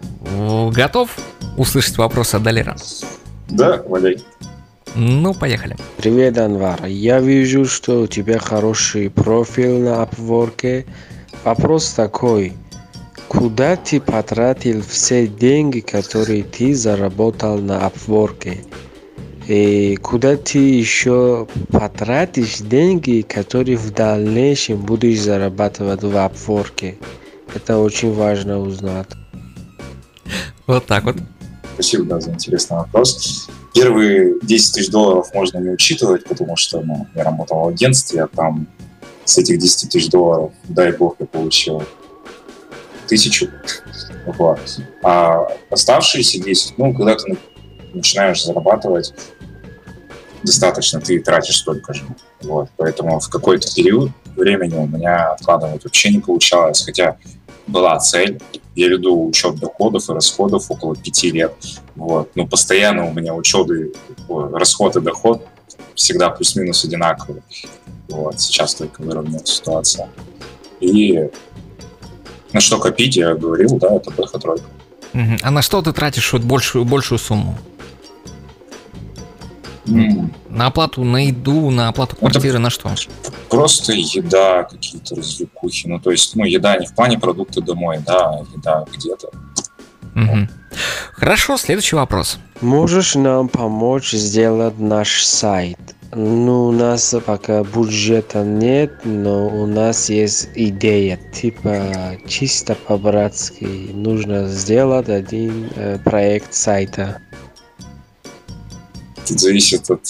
[0.70, 1.11] готов
[1.57, 2.76] услышать вопрос от Далера?
[3.48, 4.18] Да, валяй.
[4.96, 5.76] Ну, поехали.
[5.96, 6.87] Привет, Анвар.
[6.87, 10.85] Я вижу, что у тебя хороший профиль на Upwork.
[11.44, 12.55] Вопрос такой.
[13.29, 18.59] Куда ты потратил все деньги, которые ты заработал на Upwork?
[19.46, 26.96] И куда ты еще потратишь деньги, которые в дальнейшем будешь зарабатывать в Upwork?
[27.55, 29.09] Это очень важно узнать.
[30.66, 31.16] Вот так вот.
[31.74, 33.48] Спасибо, да, за интересный вопрос.
[33.74, 38.28] Первые 10 тысяч долларов можно не учитывать, потому что ну, я работал в агентстве, а
[38.28, 38.66] там
[39.24, 41.83] с этих 10 тысяч долларов, дай бог, я получил
[43.06, 43.48] тысячу.
[44.38, 44.61] Вот.
[45.02, 47.38] А оставшиеся 10, ну, когда ты
[47.94, 49.14] начинаешь зарабатывать,
[50.42, 52.04] достаточно, ты тратишь столько же.
[52.42, 52.68] Вот.
[52.76, 57.16] Поэтому в какой-то период времени у меня откладывать вообще не получалось, хотя
[57.70, 58.40] была цель.
[58.74, 61.54] Я веду учет доходов и расходов около пяти лет.
[61.96, 62.30] Вот.
[62.35, 63.92] Но постоянно у меня учеты,
[64.28, 65.46] расход и доход
[65.94, 67.42] всегда плюс-минус одинаковые.
[68.09, 68.40] Вот.
[68.40, 70.09] Сейчас только выровняется ситуация.
[70.80, 71.28] И
[72.52, 74.64] на что копить, я говорил, да, это бэха тройка.
[75.12, 75.38] Мгм.
[75.42, 77.56] А на что ты тратишь вот большую, большую сумму?
[79.90, 82.90] М, На оплату, на еду, на оплату Ну, это- квартиры, на что?
[83.48, 85.87] Просто еда, какие-то развлекухи.
[85.88, 89.31] Ну, то есть, ну, еда не в плане продукты домой, да, а еда где-то.
[90.14, 90.48] Мгм.
[91.12, 92.38] Хорошо, следующий вопрос.
[92.61, 95.79] Можешь нам помочь сделать наш сайт?
[96.12, 103.64] Ну, у нас пока бюджета нет, но у нас есть идея, типа чисто по-братски.
[103.94, 107.20] Нужно сделать один э, проект сайта.
[109.28, 110.00] Тут зависит от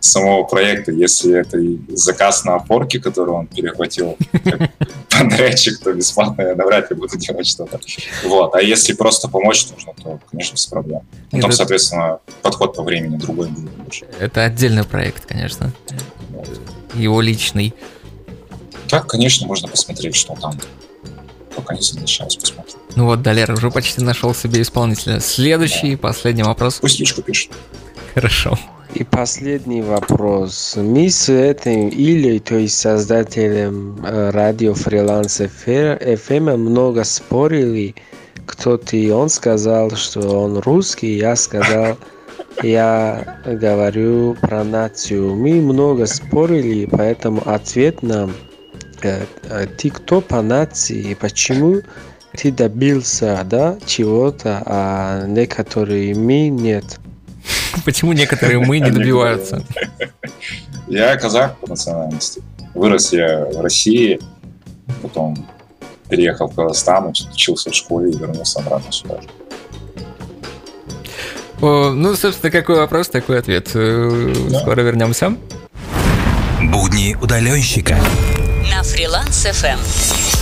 [0.00, 0.92] самого проекта.
[0.92, 1.58] Если это
[1.96, 4.16] заказ на опорке, который он перехватил
[5.10, 7.80] подрядчик, то бесплатно я навряд ли буду делать что-то.
[8.24, 8.54] Вот.
[8.54, 11.00] А если просто помочь нужно, то, конечно, без проблем.
[11.32, 14.06] Ну, там, Это- соответственно, подход по времени другой будет больше.
[14.20, 15.72] Это отдельный проект, конечно.
[16.94, 17.74] Его личный.
[18.88, 20.58] Так, конечно, можно посмотреть, что там.
[21.56, 22.76] Пока не соглашаюсь, посмотрим.
[22.96, 25.20] Ну вот, Далер уже почти нашел себе исполнителя.
[25.20, 26.78] Следующий, последний вопрос.
[26.80, 27.50] Пусть личку пишет.
[28.16, 28.58] Хорошо.
[28.94, 30.78] И последний вопрос.
[30.78, 37.94] Мы с этим или, то есть создателем э, радио фриланс FM много спорили,
[38.46, 39.12] кто ты.
[39.12, 41.98] Он сказал, что он русский, я сказал,
[42.62, 45.34] я говорю про нацию.
[45.34, 48.32] Мы много спорили, поэтому ответ нам,
[49.02, 51.82] э, э, ты кто по нации, почему
[52.34, 56.98] ты добился да, чего-то, а некоторые мы нет.
[57.84, 59.62] Почему некоторые мы не добиваются?
[60.88, 62.42] Я казах по национальности.
[62.74, 64.20] Вырос я в России,
[65.02, 65.36] потом
[66.08, 69.20] переехал в Казахстан, уч- учился в школе и вернулся обратно сюда.
[71.60, 73.70] О, ну, собственно, какой вопрос, такой ответ.
[73.74, 74.60] Э, Да.
[74.60, 75.34] Скоро вернемся.
[76.62, 77.96] Будни удаленщика.
[78.70, 79.78] На фриланс FM.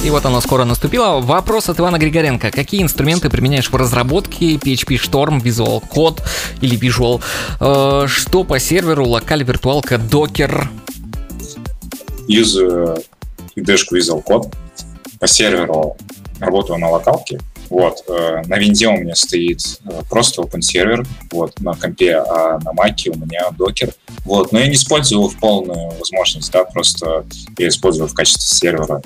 [0.05, 1.21] И вот оно скоро наступило.
[1.21, 2.51] Вопрос от Ивана Григоренко.
[2.51, 6.21] Какие инструменты применяешь в разработке PHP Storm, Visual Code
[6.61, 7.23] или Visual?
[7.59, 10.69] Э, Что по серверу, локаль, виртуалка, докер?
[12.29, 12.99] Юзаю
[13.57, 14.55] IDE-шку Visual Code.
[15.21, 15.97] По серверу
[16.39, 17.41] работаю на локалке.
[17.71, 18.05] Вот.
[18.07, 22.75] э, На винде у меня стоит э, просто open сервер, вот, на компе, а на
[22.75, 23.95] маке у меня докер.
[24.27, 24.53] Вот.
[24.53, 27.25] Но я не использую его в полную возможность, да, просто
[27.57, 29.01] я использую в качестве сервера.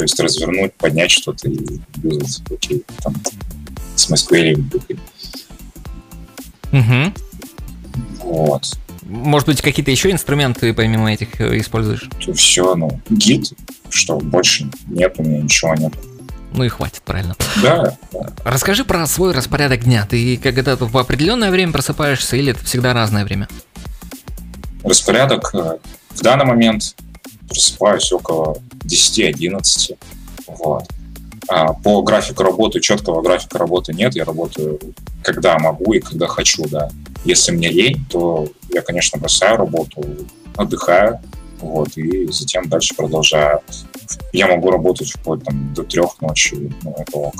[0.00, 3.14] То есть развернуть, поднять что-то и юзать, окей, там,
[3.94, 4.64] с MySQL.
[6.72, 7.14] Мгм.
[8.20, 8.78] Вот.
[9.02, 12.08] Может быть, какие-то еще инструменты помимо этих э, используешь?
[12.34, 13.52] Все, ну, гид,
[13.90, 15.92] что больше нет, у меня ничего нет.
[16.54, 17.36] Ну и хватит, правильно.
[17.62, 18.26] Да, да.
[18.42, 20.06] Расскажи про свой распорядок дня.
[20.08, 23.48] Ты когда в определенное время просыпаешься или это всегда разное время?
[24.82, 25.76] распорядок э,
[26.14, 26.96] в данный момент
[27.50, 29.98] просыпаюсь около 10-11.
[30.46, 30.84] Вот.
[31.48, 34.14] А по графику работы, четкого графика работы нет.
[34.14, 34.78] Я работаю
[35.22, 36.90] когда могу и когда хочу, да.
[37.24, 40.02] Если мне лень, то я, конечно, бросаю работу,
[40.56, 41.20] отдыхаю,
[41.60, 43.60] вот, и затем дальше продолжаю.
[44.32, 47.34] Я могу работать вплоть там, до трех ночи, ну, это ок.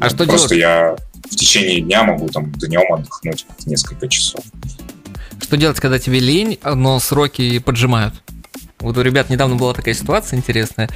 [0.00, 0.60] А что Просто делать?
[0.60, 0.96] я
[1.30, 4.44] в течение дня могу там днем отдохнуть несколько часов.
[5.40, 8.14] Что делать, когда тебе лень, но сроки поджимают?
[8.80, 10.88] Вот у ребят недавно была такая ситуация интересная.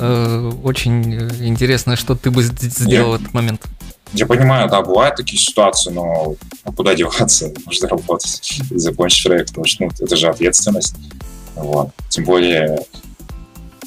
[0.00, 3.62] Э, Очень э, интересно, что ты бы сделал в этот момент.
[4.12, 7.52] Я понимаю, да, бывают такие ситуации, но а куда деваться?
[7.66, 10.94] Нужно работать закончить проект, потому что ну, это же ответственность.
[11.56, 11.90] Вот.
[12.08, 12.78] Тем более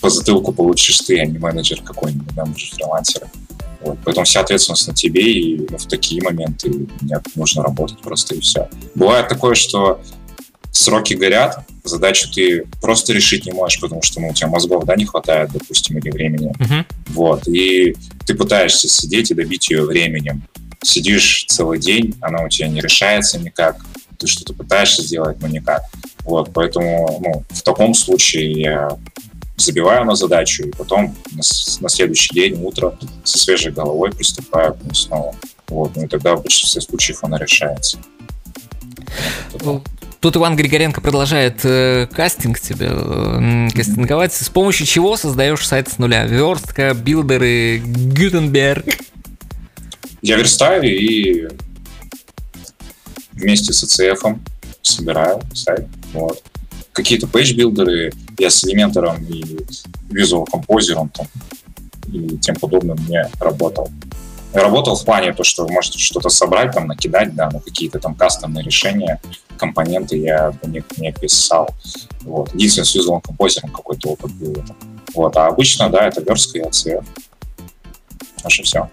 [0.01, 3.27] по затылку получишь ты, а не менеджер какой-нибудь, да, мы же фрилансеры.
[3.81, 3.97] Вот.
[4.03, 8.39] Поэтому вся ответственность на тебе, и ну, в такие моменты нет, нужно работать просто и
[8.39, 8.69] все.
[8.95, 10.01] Бывает такое, что
[10.79, 14.95] сроки горят, задачу ты просто решить не можешь, потому что ну, у тебя мозгов да,
[14.95, 16.53] не хватает, допустим, или времени.
[16.57, 16.85] Мгм.
[17.07, 17.47] Вот.
[17.47, 20.43] И ты пытаешься сидеть и добить ее временем.
[20.81, 23.77] Сидишь целый день, она у тебя не решается никак.
[24.17, 25.81] Ты что-то пытаешься сделать, но никак.
[26.23, 26.51] Вот.
[26.53, 28.97] Поэтому ну, в таком случае я
[29.57, 31.41] забиваю на задачу, и потом на,
[31.81, 35.35] на следующий день, утро, со свежей головой приступаю к ней снова.
[35.67, 35.97] Вот.
[35.97, 37.97] Ну и тогда в большинстве случаев она решается.
[40.19, 44.33] Тут Иван Григоренко продолжает э, кастинг тебе э, кастинговать.
[44.33, 46.25] С помощью чего создаешь сайт с нуля?
[46.25, 48.85] Верстка, билдеры, Гютенберг.
[50.21, 51.47] Я верстаю и
[53.31, 54.37] вместе с ACF
[54.81, 55.87] собираю сайт.
[56.11, 56.43] Вот.
[56.91, 59.43] Какие-то page builder ы я с Elementor ом и
[60.11, 61.27] Composer там,
[62.11, 63.89] и тем подобным не работал.
[64.53, 68.15] Работал в плане то, что вы можете что-то собрать, там, накидать, да, но какие-то там
[68.15, 69.21] кастомные решения,
[69.57, 71.69] компоненты я бы не, не писал.
[72.21, 72.53] Вот.
[72.55, 74.63] Единственное, с Visual Composer какой-то опыт был.
[75.13, 75.37] Вот.
[75.37, 77.05] А обычно, да, это верстка и ACF.
[78.43, 78.89] Наше все.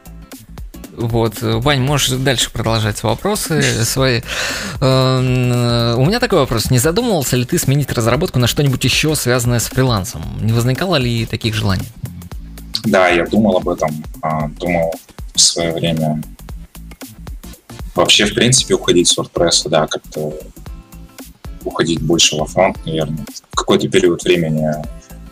[0.97, 4.23] Вот, Вань, можешь дальше продолжать вопросы свои.
[4.81, 6.71] Э, У меня такой вопрос.
[6.71, 10.23] Не задумывался ли ты сменить разработку на что-нибудь еще связанное с фрилансом?
[10.41, 11.87] Не возникало ли таких желаний?
[12.85, 13.91] Да, я думал об этом,
[14.23, 14.95] а, думал
[15.37, 16.23] в свое время
[17.95, 20.35] вообще, в принципе, уходить с WordPress, да, как-то
[21.65, 23.25] уходить больше во фронт, наверное.
[23.51, 24.69] В какой-то период времени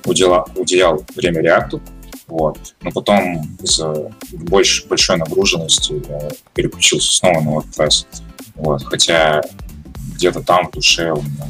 [0.04, 1.80] уделял, уделял время React,
[2.26, 2.74] вот.
[2.82, 8.06] Но потом из-за больш, большой нагруженности я переключился снова на WordPress.
[8.56, 8.82] Вот.
[8.84, 9.42] Хотя
[10.14, 11.46] где-то там в душе у меня,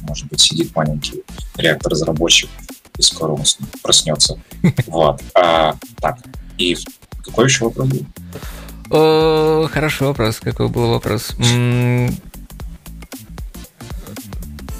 [0.00, 1.22] может быть, сидит маленький
[1.56, 2.50] React-разработчик,
[2.96, 3.42] и скоро он
[3.82, 4.38] проснется.
[4.86, 5.20] Вот.
[5.34, 6.18] А, так,
[6.58, 6.76] и
[7.28, 8.06] какой еще вопрос был?
[8.90, 10.40] О, хороший вопрос.
[10.40, 11.36] Какой был вопрос?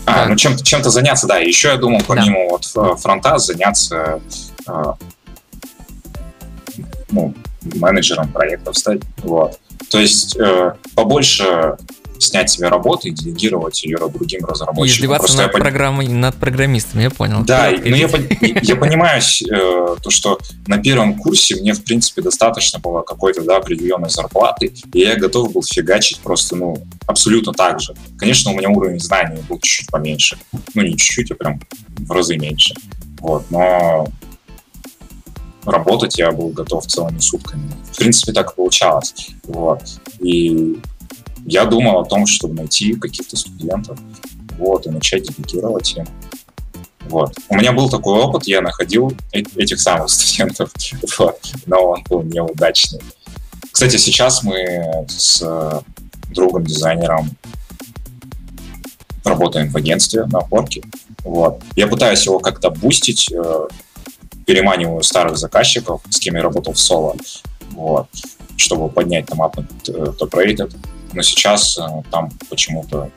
[0.06, 0.28] А, Так.
[0.30, 1.38] ну чем-то, чем-то заняться, да.
[1.38, 4.20] Еще я думал, помимо вот э, фронта, заняться
[4.66, 4.92] э,
[7.10, 7.34] ну,
[7.74, 9.02] менеджером проектов стать.
[9.18, 9.58] Вот.
[9.90, 11.76] То есть э, побольше
[12.18, 14.96] снять себе работу и делегировать ее другим И разработчикам.
[14.98, 17.42] издеваться Просто я над, пон- программой, над программистами, я понял.
[17.44, 18.06] Да, но я, идите.
[18.06, 23.42] пон- я понимаю э, то, что на первом курсе мне, в принципе, достаточно было какой-то
[23.42, 27.94] да, определенной зарплаты, и я готов был фигачить просто, ну, абсолютно так же.
[28.18, 30.38] Конечно, у меня уровень знаний был чуть-чуть поменьше.
[30.74, 31.60] Ну, не чуть-чуть, а прям
[31.98, 32.74] в разы меньше.
[33.20, 34.08] Вот, но
[35.64, 37.70] работать я был готов целыми сутками.
[37.92, 39.28] В принципе, так и получалось.
[39.44, 39.82] Вот.
[40.20, 40.78] И
[41.48, 43.98] я думал о том, чтобы найти каких-то студентов,
[44.58, 46.06] вот, и начать делегировать им.
[47.08, 47.34] Вот.
[47.48, 50.70] У меня был такой опыт, я находил э- этих самых студентов,
[51.18, 53.00] вот, но он был неудачный.
[53.72, 55.80] Кстати, сейчас мы с э,
[56.34, 57.30] другом, дизайнером
[59.24, 60.84] работаем в агентстве на Upwork.
[61.24, 61.62] Вот.
[61.76, 63.68] Я пытаюсь его как-то бустить, э,
[64.44, 67.16] переманиваю старых заказчиков, с кем я работал в соло,
[67.70, 68.08] вот,
[68.56, 70.74] чтобы поднять там up top rated.
[71.18, 73.10] Но сейчас э, там почему-то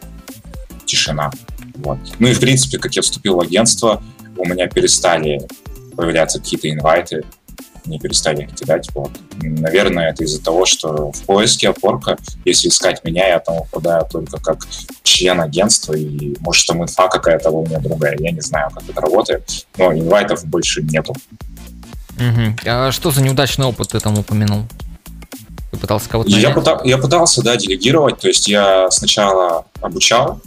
[0.88, 1.30] тишина.
[1.76, 2.00] Вот.
[2.18, 4.02] Ну и, в принципе, как я вступил в агентство,
[4.38, 5.40] у меня перестали
[5.96, 7.24] появляться какие-то инвайты,
[7.86, 8.90] не перестали их кидать.
[8.96, 9.12] Вот.
[9.40, 14.42] Наверное, это из-за того, что в поиске опорка, если искать меня, я там попадаю только
[14.42, 14.66] как
[15.04, 19.00] член агентства, и может там инфа какая-то у меня другая, я не знаю, как это
[19.00, 21.14] работает, но инвайтов больше нету.
[22.16, 22.56] Угу.
[22.66, 24.64] А что за неудачный опыт ты там упомянул?
[25.72, 30.42] Ты пытался кого-то я, пытал, я пытался, да, делегировать, то есть я сначала обучал,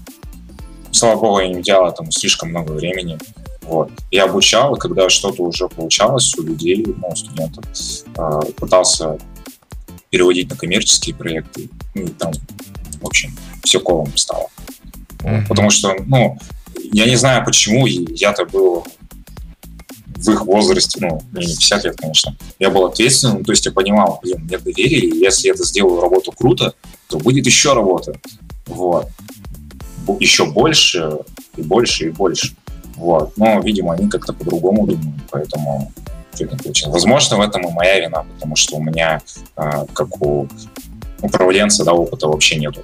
[0.90, 3.18] слава богу, я не делал этому слишком много времени,
[3.62, 3.90] вот.
[4.10, 7.64] Я обучал, и когда что-то уже получалось у людей, ну, у студентов,
[8.16, 9.18] э, пытался
[10.10, 12.32] переводить на коммерческие проекты, ну, и там,
[13.00, 13.34] в общем,
[13.64, 14.48] все колом стало.
[15.20, 15.46] Mm-hmm.
[15.48, 16.38] Потому что, ну,
[16.92, 18.86] я не знаю почему, я-то был
[20.16, 24.20] в их возрасте, ну, не 50 лет, конечно, я был ответственным, то есть я понимал,
[24.22, 26.74] блин, мне доверили, если я это сделаю работу круто,
[27.08, 28.18] то будет еще работа.
[28.66, 29.08] Вот.
[30.20, 31.18] Еще больше,
[31.56, 32.54] и больше, и больше.
[32.96, 33.36] Вот.
[33.36, 35.92] Но, видимо, они как-то по-другому думают, поэтому
[36.34, 36.92] что не получилось.
[36.92, 39.22] Возможно, в этом и моя вина, потому что у меня,
[39.56, 40.48] а, как у
[41.22, 42.82] управленца, да, опыта вообще нету.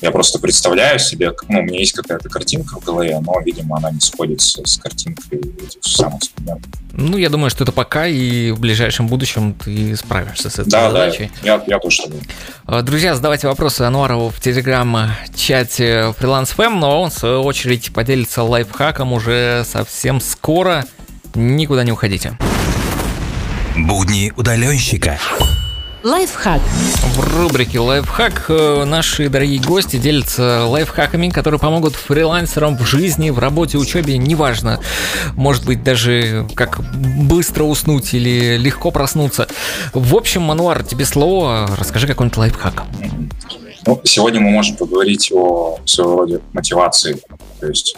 [0.00, 3.90] Я просто представляю себе, ну, у меня есть какая-то картинка в голове, но, видимо, она
[3.90, 6.70] не сходится с картинкой этих самых студентов.
[6.92, 10.90] Ну, я думаю, что это пока, и в ближайшем будущем ты справишься с этой да,
[10.90, 11.30] задачей.
[11.42, 12.22] Да, я, я тоже думаю.
[12.64, 18.42] А, друзья, задавайте вопросы Ануарову в телеграм-чате Freelance FM, но он, в свою очередь, поделится
[18.42, 20.84] лайфхаком уже совсем скоро.
[21.34, 22.38] Никуда не уходите.
[23.76, 25.18] Будни удаленщика.
[26.02, 26.62] Лайфхак.
[26.62, 33.38] В рубрике «Лайфхак» э, наши дорогие гости делятся лайфхаками, которые помогут фрилансерам в жизни, в
[33.38, 34.80] работе, учебе, неважно.
[35.34, 39.46] Может быть, даже как быстро уснуть или легко проснуться.
[39.92, 41.68] В общем, Мануар, тебе слово.
[41.78, 42.84] Расскажи какой-нибудь лайфхак.
[43.86, 47.20] Ну, сегодня мы можем поговорить о своего рода мотивации.
[47.60, 47.94] То есть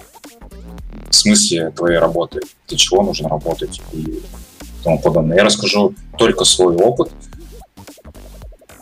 [1.09, 4.21] в смысле твоей работы, для чего нужно работать и
[4.83, 5.37] тому подобное.
[5.37, 7.13] Я расскажу только свой опыт–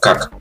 [0.01, 0.33] как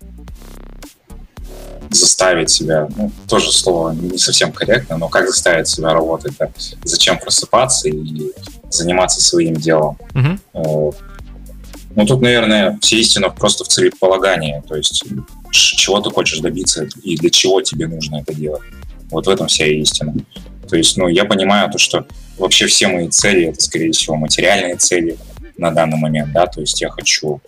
[1.91, 6.49] заставить себя, ну, тоже слово не совсем корректно, но как заставить себя работать, да?
[6.83, 8.31] зачем просыпаться и
[8.69, 9.97] заниматься своим делом.
[10.13, 10.93] Угу.
[11.95, 15.03] Ну, тут, наверное, все истина просто в целеполагании, то есть
[15.51, 18.61] чего ты хочешь добиться и для чего тебе нужно это делать.
[19.09, 20.13] Вот в этом вся истина.
[20.69, 22.05] То есть, ну, я понимаю то, что
[22.37, 25.17] вообще все мои цели, это, скорее всего, материальные цели
[25.57, 27.41] на данный момент, да, то есть я хочу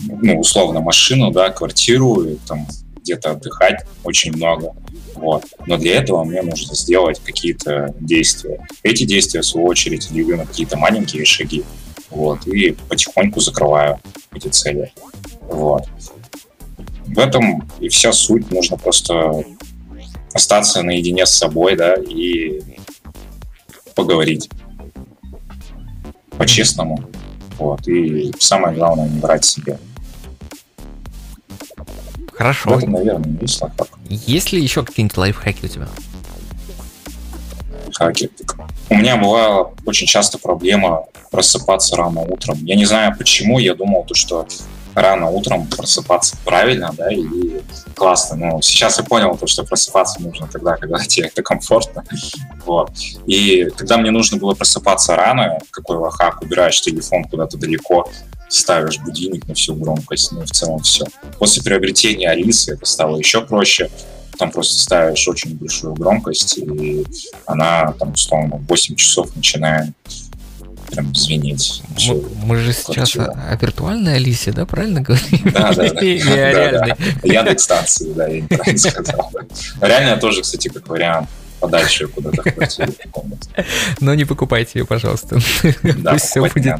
[0.00, 2.66] ну, условно, машину, да, квартиру, и, там
[3.02, 4.74] где-то отдыхать очень много.
[5.14, 5.44] Вот.
[5.66, 8.66] Но для этого мне нужно сделать какие-то действия.
[8.82, 11.62] Эти действия, в свою очередь, делю на какие-то маленькие шаги.
[12.10, 14.00] Вот, и потихоньку закрываю
[14.32, 14.92] эти цели.
[15.42, 15.84] Вот.
[17.06, 18.50] В этом и вся суть.
[18.50, 19.44] Нужно просто
[20.32, 22.60] остаться наедине с собой, да, и
[23.94, 24.50] поговорить
[26.36, 27.02] по-честному.
[27.58, 27.86] Вот.
[27.88, 29.78] И самое главное, не врать себе.
[32.32, 32.78] Хорошо.
[32.78, 33.88] Это, наверное, есть лайфхак.
[34.08, 35.88] Есть ли еще какие-нибудь лайфхаки у тебя?
[37.94, 38.30] Хаки.
[38.90, 42.58] У меня была очень часто проблема просыпаться рано утром.
[42.64, 44.46] Я не знаю почему, я думал, то, что
[44.96, 47.60] рано утром просыпаться правильно, да, и
[47.94, 48.36] классно.
[48.36, 52.02] Но сейчас я понял, то, что просыпаться нужно тогда, когда тебе это комфортно.
[52.64, 52.90] Вот.
[53.26, 58.08] И когда мне нужно было просыпаться рано, какой лохак, убираешь телефон куда-то далеко,
[58.48, 61.04] ставишь будильник на всю громкость, ну и в целом все.
[61.38, 63.90] После приобретения Алисы это стало еще проще.
[64.38, 67.04] Там просто ставишь очень большую громкость, и
[67.44, 69.90] она там, условно, в 8 часов начинает
[70.90, 71.82] прям звенеть.
[72.08, 75.40] Мы, мы же сейчас о, о виртуальной Алисе, да, правильно говорим?
[75.52, 76.96] Да, да, да.
[77.22, 79.32] Яндекс станции, да, я неправильно сказал.
[79.80, 81.28] Реально тоже, кстати, как вариант
[81.60, 82.92] подальше куда-то в квартире
[84.00, 85.38] Но не покупайте ее, пожалуйста.
[85.82, 86.74] Да, Пусть все будет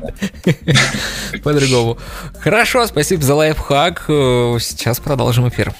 [1.42, 1.98] по-другому.
[2.40, 4.04] Хорошо, спасибо за лайфхак.
[4.07, 5.74] Сейчас продолжим эфир.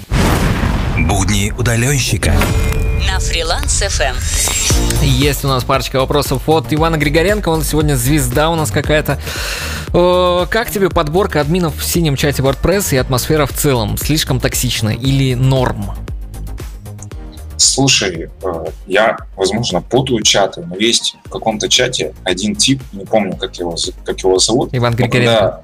[0.99, 2.35] Будни удаленщика.
[3.07, 4.17] На фриланс FM.
[5.03, 7.49] Есть у нас парочка вопросов от Ивана Григоренко.
[7.49, 9.19] Он сегодня звезда у нас какая-то.
[9.93, 13.97] Как тебе подборка админов в синем чате WordPress и атмосфера в целом?
[13.97, 15.93] Слишком токсична или норм?
[17.57, 23.35] Слушай, э, я, возможно, путаю чаты, но есть в каком-то чате один тип, не помню,
[23.37, 24.71] как его, как его зовут.
[24.73, 25.33] Иван Григоренко.
[25.33, 25.63] Когда...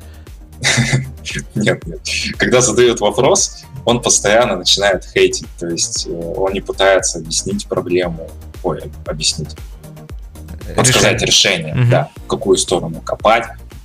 [1.54, 2.00] Нет, нет.
[2.38, 5.46] Когда задают вопрос, он постоянно начинает хейтить.
[5.58, 8.28] То есть э, он не пытается объяснить проблему,
[8.62, 9.56] ой, объяснить,
[10.76, 11.90] подсказать решение, Мгм.
[11.90, 13.44] да, в какую сторону копать.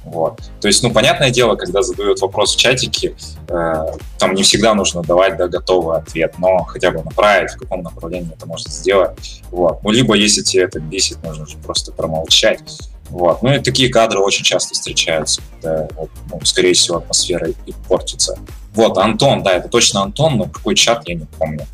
[0.10, 0.42] Вот.
[0.62, 3.16] То есть, ну, понятное дело, когда задают вопрос в чатике,
[3.50, 3.86] э,
[4.18, 8.34] там не всегда нужно давать да, готовый ответ, но хотя бы направить, в каком направлении
[8.34, 9.42] это можно сделать.
[9.52, 9.84] Вот.
[9.84, 12.62] Ну, либо, если тебе это бесит, нужно же просто промолчать.
[13.10, 13.42] Вот.
[13.42, 18.38] Ну и такие кадры очень часто встречаются, когда, вот, ну, скорее всего, атмосфера и портится.
[18.74, 21.66] Вот, Антон, да, это точно Антон, но какой чат, я не помню.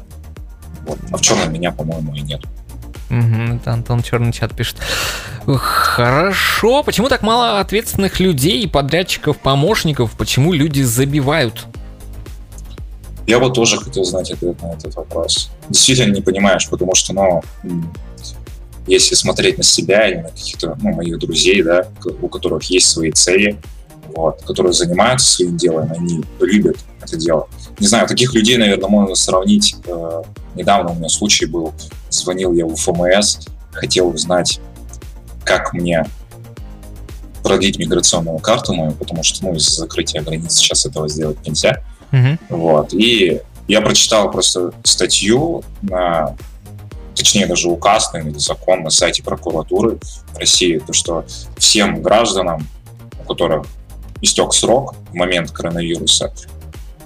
[0.86, 0.98] Вот.
[1.12, 2.42] А в черном меня, по-моему, и нет.
[3.10, 4.78] Мгм, это Антон Черный чат пишет.
[5.46, 6.84] Хорошо.
[6.84, 10.12] Почему так мало ответственных людей, подрядчиков, помощников?
[10.18, 11.66] Почему люди забивают?
[13.28, 15.50] Я бы тоже хотел знать ответ на этот вопрос.
[15.70, 17.42] Действительно не понимаешь, потому что, ну,
[18.86, 21.88] если смотреть на себя или на каких-то ну, моих друзей, да,
[22.22, 23.58] у которых есть свои цели,
[24.16, 27.48] вот, которые занимаются своим делом, они любят это дело.
[27.80, 29.76] Не знаю, таких людей, наверное, можно сравнить.
[29.86, 30.22] э,
[30.56, 31.74] недавно у меня случай был,
[32.10, 33.40] звонил я в ФМС,
[33.72, 34.60] хотел узнать,
[35.44, 36.06] как мне
[37.44, 41.84] продлить миграционную карту мою, потому что ну, из-за закрытия границ сейчас этого сделать нельзя.
[42.12, 42.40] Мгм.
[42.50, 42.94] Вот.
[42.94, 46.36] И я прочитал просто статью на
[47.16, 50.00] точнее даже указ или закон на сайте прокуратуры
[50.36, 51.26] России, то что
[51.58, 52.68] всем гражданам,
[53.20, 53.66] у которых
[54.24, 56.34] истек срок в момент коронавируса,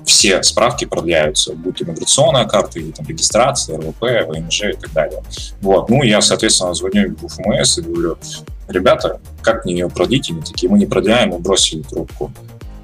[0.05, 5.21] все справки продляются, будь то миграционная карта или там регистрация, РВП, ВНЖ и так далее.
[5.61, 5.89] Вот.
[5.89, 8.17] Ну, я, соответственно, звоню в ФМС и говорю,
[8.69, 10.31] ребята, как мне ее продлить?
[10.31, 12.31] Они такие, мы не продляем, мы бросили трубку.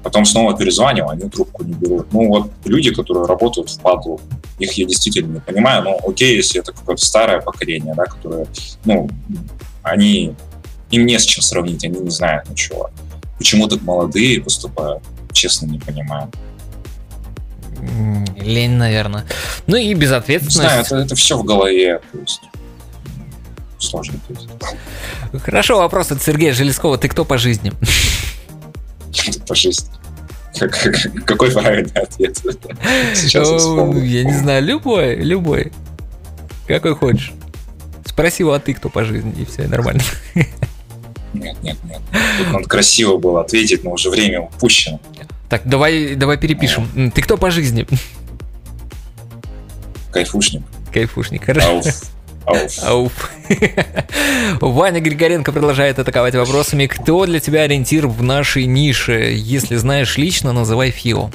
[0.02, 2.12] Потом снова перезванивал, они трубку не берут.
[2.12, 4.20] Ну, вот люди, которые работают в падлу,
[4.58, 5.82] их я действительно не понимаю.
[5.82, 8.46] Ну, окей, если это какое-то старое поколение, да, которое,
[8.84, 9.08] ну,
[9.82, 10.34] они,
[10.90, 12.90] им не с чем сравнить, они не знают ничего.
[13.38, 16.30] Почему так молодые поступают, честно не понимаю.
[18.36, 19.24] Лень, наверное.
[19.66, 20.56] Ну и Не безответственность.
[20.56, 22.40] знаю, это, это все в голове, то есть
[23.78, 24.48] сложно ответить.
[25.42, 26.96] Хорошо, вопрос от Сергея Железкова.
[26.96, 27.72] Ты кто по жизни?
[29.46, 29.88] по жизни.
[30.58, 32.38] Как- как- Какой правильный ответ?
[33.14, 34.02] Сейчас я вспомню.
[34.04, 35.72] Я не знаю, любой, любой.
[36.66, 37.32] Какой хочешь.
[38.06, 40.02] Спроси его, а ты кто по жизни, и все, нормально.
[41.34, 42.00] Нет, нет, нет.
[42.38, 45.00] Тут надо красиво было ответить, но уже время упущено.
[45.48, 47.12] Так, давай, давай перепишем.
[47.14, 47.86] Ты кто по жизни?
[50.12, 50.62] Кайфушник.
[50.92, 51.68] Кайфушник, хорошо.
[51.68, 52.02] Ауф.
[52.46, 52.84] Ауф.
[52.84, 53.30] Ауф.
[54.60, 56.86] Ваня Григоренко продолжает атаковать вопросами.
[56.86, 59.32] Кто для тебя ориентир в нашей нише?
[59.34, 61.30] Если знаешь лично, называй Фио.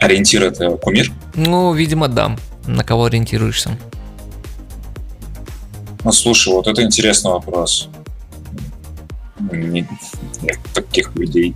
[0.00, 1.10] Ориентир это кумир?
[1.34, 2.36] Ну, видимо, да.
[2.66, 3.76] На кого ориентируешься?
[6.04, 7.88] Ну, слушай, вот это интересный вопрос.
[9.40, 9.86] Не-
[10.42, 11.54] Нет таких людей.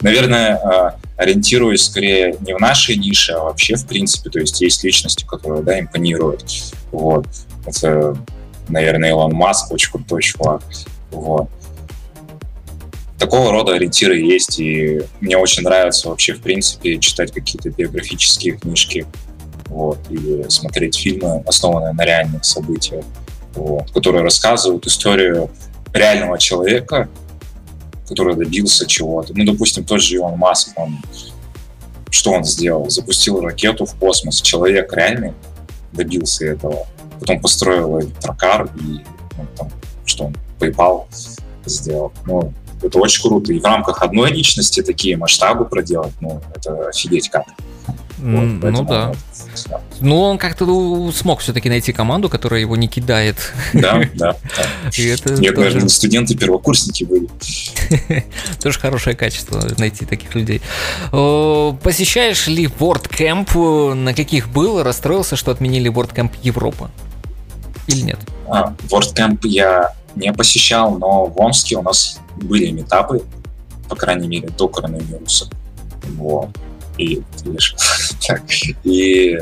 [0.00, 4.30] Наверное, а, ориентируюсь скорее не в нашей нише, а вообще в принципе.
[4.30, 6.44] То есть есть личности, которые, да, импонируют.
[6.92, 7.26] Вот.
[7.66, 8.16] Это,
[8.68, 10.62] наверное, Илон Маск, очень крутой чувак.
[11.10, 11.48] Вот.
[13.18, 19.06] Такого рода ориентиры есть, и мне очень нравится вообще, в принципе, читать какие-то биографические книжки,
[19.66, 23.04] вот, или смотреть фильмы, основанные на реальных событиях
[23.58, 25.50] вот, которые рассказывают историю
[25.98, 27.08] реального человека,
[28.08, 29.34] который добился чего-то.
[29.34, 30.98] Ну, допустим, тот же Илон Маск, он
[32.10, 32.88] что он сделал?
[32.88, 34.40] Запустил ракету в космос.
[34.40, 35.34] Человек реальный
[35.92, 36.86] добился этого.
[37.20, 39.04] Потом построил электрокар и
[39.36, 39.70] ну, там,
[40.04, 41.04] что он, PayPal
[41.66, 42.12] сделал.
[42.26, 43.52] Ну, это очень круто.
[43.52, 47.44] И в рамках одной личности такие масштабы проделать, ну, это офигеть как.
[48.18, 49.12] Вот, ну да.
[50.00, 53.36] Ну, он как-то ну, смог все-таки найти команду, которая его не кидает.
[53.72, 54.36] Да, да.
[54.96, 57.28] И это Нет, тоже, наверное, студенты-первокурсники были.
[58.62, 60.60] тоже хорошее качество найти таких людей.
[61.10, 63.94] Посещаешь ли WordCamp?
[63.94, 64.82] На каких был?
[64.82, 66.90] Расстроился, что отменили WordCamp Европа?
[67.86, 68.18] Или нет?
[68.48, 73.22] А, WordCamp я не посещал, но в Омске у нас были метапы,
[73.88, 75.48] по крайней мере, до коронавируса.
[76.16, 76.50] Вот.
[76.98, 77.74] И, видишь,
[78.84, 79.38] и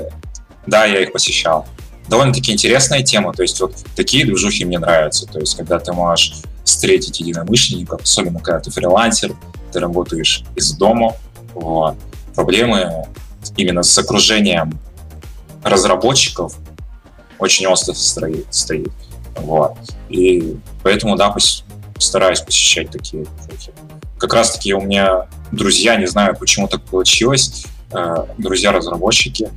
[0.67, 1.67] да, я их посещал.
[2.09, 6.35] Довольно-таки интересная тема, то есть вот такие движухи мне нравятся, то есть когда ты можешь
[6.65, 9.35] встретить единомышленников, особенно когда ты фрилансер,
[9.73, 11.17] ты работаешь из дома,
[11.55, 11.97] вот.
[12.35, 13.07] проблемы
[13.57, 14.79] именно с окружением
[15.63, 16.55] разработчиков
[17.39, 18.93] очень остро стоит.
[19.37, 19.75] Вот.
[20.09, 21.63] И поэтому, да, пос-
[22.03, 23.73] стараюсь посещать такие движухи.
[24.19, 29.51] Как раз-таки у меня друзья, не знаю, почему так получилось, э, друзья-разработчики,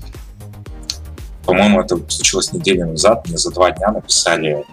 [1.45, 4.63] по-моему, это случилось неделю назад, мне за два дня написали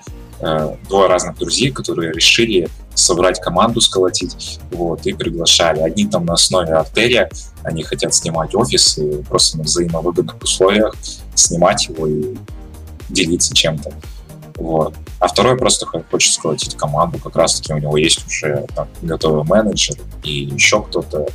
[0.41, 5.81] э, двое разных друзей, которые решили собрать команду, сколотить, вот, и приглашали.
[5.81, 7.31] Одни там на основе артерия,
[7.63, 10.95] они хотят снимать офис и просто на взаимовыгодных условиях
[11.35, 12.37] снимать его и
[13.09, 13.93] делиться чем-то.
[14.57, 14.95] Вот.
[15.19, 19.97] А второй просто хочет сколотить команду, как раз-таки у него есть уже там, готовый менеджер
[20.23, 21.27] и еще кто-то,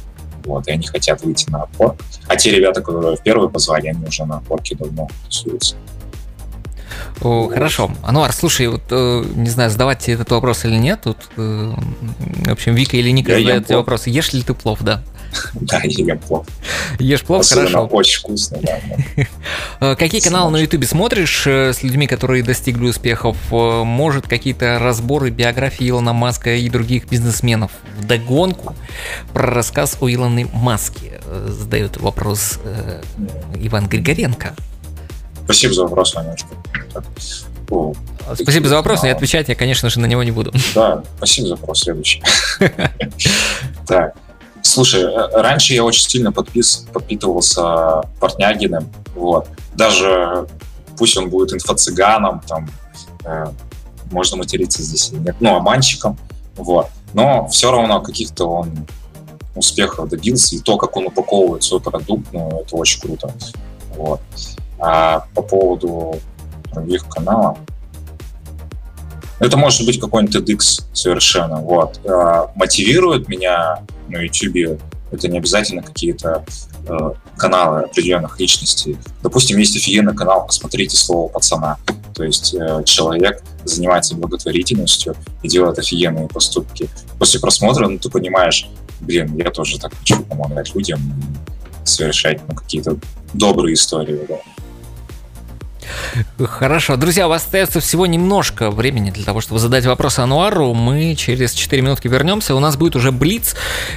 [0.43, 1.95] вот, и они хотят выйти на опор.
[2.27, 5.75] А те ребята, которые в первый позвали, они уже на опорке давно тусуются.
[7.21, 7.91] О, хорошо.
[8.03, 11.01] Ануар, слушай, вот э, не знаю, задавать тебе этот вопрос или нет.
[11.03, 11.73] Тут, э,
[12.45, 14.07] в общем, Вика или Ника задают тебе вопрос.
[14.07, 15.03] Ешь ли ты плов, да?
[15.53, 16.45] Да, ем плов.
[16.99, 17.87] Ешь плов, Особенно хорошо.
[17.95, 18.79] очень вкусно, да.
[19.79, 23.37] Э, Какие каналы на Ютубе смотришь с людьми, которые достигли успехов?
[23.51, 28.75] Может, какие-то разборы биографии Илона Маска и других бизнесменов в догонку
[29.33, 31.21] про рассказ о Илоне Маске?
[31.47, 32.59] Задает вопрос
[33.55, 34.53] Иван Григоренко.
[35.51, 36.15] Спасибо за вопрос,
[37.69, 37.93] о,
[38.35, 40.53] Спасибо за вопрос, но и отвечать я, конечно же, на него не буду.
[40.75, 41.81] Да, спасибо за вопрос.
[41.81, 42.23] Следующий.
[43.87, 44.15] Так.
[44.61, 48.89] Слушай, э, раньше я очень сильно подпис, подпитывался Портнягиным.
[49.15, 49.47] Вот.
[49.75, 50.47] Даже
[50.97, 52.69] пусть он будет инфо-цыганом, там,
[53.25, 53.47] э,
[54.11, 56.17] можно материться здесь или нет, ну, обманщиком.
[56.55, 56.87] Вот.
[57.13, 58.87] Но все равно каких-то он
[59.55, 63.33] успехов добился, и то, как он упаковывает свой продукт, ну, это очень круто.
[63.97, 64.21] Вот.
[64.81, 66.19] А по поводу
[66.73, 67.57] других каналов,
[69.39, 71.57] это может быть какой-нибудь TEDx совершенно.
[71.57, 71.99] Вот.
[72.05, 74.79] А, мотивирует меня на YouTube
[75.11, 76.45] это не обязательно какие-то
[76.87, 78.97] э, каналы определенных личностей.
[79.21, 81.77] Допустим, есть офигенный канал «Посмотрите слово пацана».
[82.15, 86.89] То есть э, человек занимается благотворительностью и делает офигенные поступки.
[87.19, 88.69] После просмотра ну, ты понимаешь,
[89.01, 90.99] блин, я тоже так хочу помогать людям
[91.83, 92.97] совершать ну, какие-то
[93.33, 94.21] добрые истории.
[94.27, 94.35] Да.
[96.43, 96.95] Хорошо.
[96.95, 100.73] Друзья, у вас остается всего немножко времени для того, чтобы задать вопрос Ануару.
[100.73, 102.55] Мы через 4 минутки вернемся.
[102.55, 103.55] У нас будет уже блиц.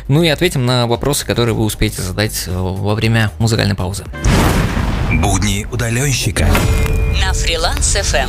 [0.08, 4.04] Ну и ответим на вопросы, которые вы успеете задать э, во время музыкальной паузы.
[5.12, 6.48] Будни удаленщика.
[7.20, 8.28] На фриланс FM.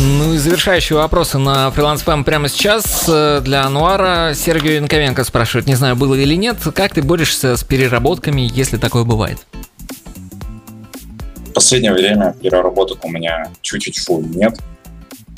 [0.00, 4.34] Ну и завершающие вопросы на фриланс ФМ прямо сейчас э, для Ануара.
[4.34, 9.04] Сергей Янковенко спрашивает, не знаю, было или нет, как ты борешься с переработками, если такое
[9.04, 9.38] бывает?
[11.68, 14.00] Последнее время переработок у меня чуть-чуть
[14.34, 14.58] нет.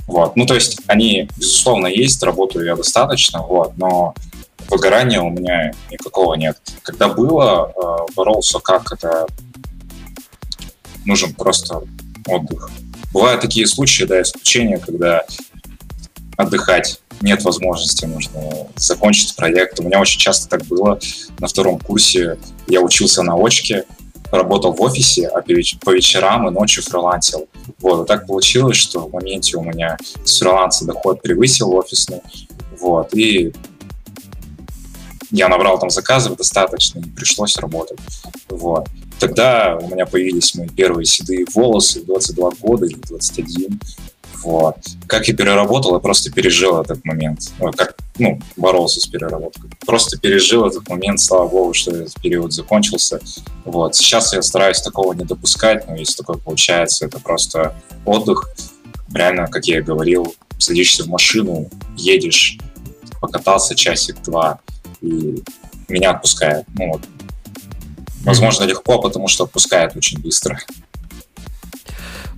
[0.06, 0.36] Вот.
[0.36, 4.14] Ну, то есть они, безусловно, есть, работаю я достаточно, вот, но
[4.68, 6.56] выгорания у меня никакого нет.
[6.82, 9.26] Когда было, э, боролся как это...
[11.04, 11.82] Нужен просто
[12.28, 12.70] отдых.
[13.12, 15.24] Бывают такие случаи, да, исключения, когда
[16.36, 19.80] отдыхать нет возможности, нужно закончить проект.
[19.80, 21.00] У меня очень часто так было.
[21.40, 23.84] На втором курсе я учился на очке,
[24.30, 27.48] работал в офисе, а по вечерам и ночью фрилансил.
[27.80, 32.20] Вот, и так получилось, что в моменте у меня с фриланса доход превысил офисный,
[32.78, 33.52] вот, и
[35.30, 37.98] я набрал там заказов достаточно, и пришлось работать,
[38.48, 38.86] вот.
[39.18, 43.80] Тогда у меня появились мои первые седые волосы, 22 года или 21,
[44.42, 44.76] вот.
[45.06, 47.52] Как я переработал, я просто пережил этот момент.
[47.76, 49.70] Как, ну, боролся с переработкой.
[49.86, 53.20] Просто пережил этот момент, слава богу, что этот период закончился.
[53.64, 53.96] Вот.
[53.96, 58.50] Сейчас я стараюсь такого не допускать, но если такое получается, это просто отдых.
[59.12, 62.58] Реально, как я и говорил, садишься в машину, едешь,
[63.20, 64.60] покатался часик-два,
[65.00, 65.42] и
[65.88, 66.66] меня отпускает.
[66.78, 67.02] Ну, вот.
[68.22, 70.60] Возможно, легко, потому что отпускает очень быстро.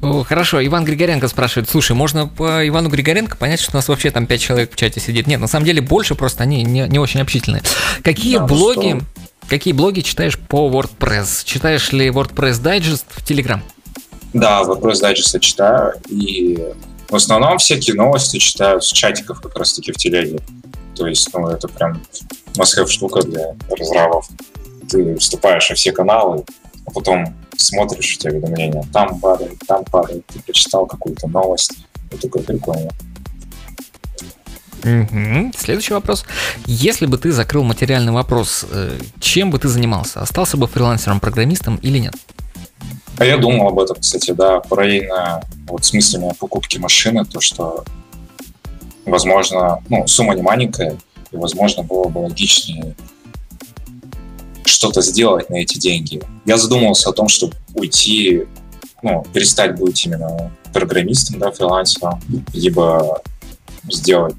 [0.02, 4.26] Хорошо, Иван Григоренко спрашивает, слушай, можно по Ивану Григоренко понять, что у нас вообще там
[4.26, 5.28] 5 человек в чате сидит?
[5.28, 7.62] Нет, на самом деле больше, просто они не, не очень общительные.
[8.02, 9.48] Какие да, блоги, что?
[9.48, 11.44] какие блоги читаешь по WordPress?
[11.44, 13.60] Читаешь ли WordPress Digest в Telegram?
[14.32, 16.58] Да, WordPress Digest я читаю, и
[17.08, 20.40] в основном всякие новости читаю с чатиков как раз-таки в телеге.
[20.96, 22.02] То есть, ну, это прям
[22.56, 24.26] must штука для разрабов.
[24.88, 26.44] Ты вступаешь во все каналы,
[26.86, 31.72] а потом смотришь, у тебя уведомления, там падает, там падает, ты прочитал какую-то новость,
[32.10, 32.90] это такое прикольно.
[34.84, 35.52] Угу.
[35.56, 36.24] Следующий вопрос.
[36.66, 40.20] Если бы ты закрыл материальный вопрос, э, чем бы ты занимался?
[40.20, 42.14] Остался бы фрилансером-программистом или нет?
[43.18, 47.40] А я думал об этом, кстати, да, параллельно вот с мыслями о покупке машины, то,
[47.40, 47.84] что,
[49.04, 50.98] возможно, ну, сумма не маленькая,
[51.30, 52.96] и, возможно, было бы логичнее
[54.64, 56.22] что-то сделать на эти деньги.
[56.44, 58.44] Я задумывался о том, чтобы уйти,
[59.02, 62.20] ну, перестать быть именно программистом, да, фрилансером,
[62.52, 63.22] либо
[63.90, 64.34] сделать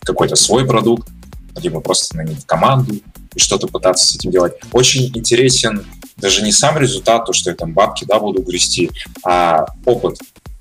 [0.00, 1.08] какой-то свой продукт,
[1.56, 3.00] либо просто нанять команду
[3.34, 4.54] и что-то пытаться с этим делать.
[4.72, 5.84] Очень интересен
[6.16, 8.90] даже не сам результат, то, что я там бабки, да, буду грести,
[9.24, 10.18] а опыт.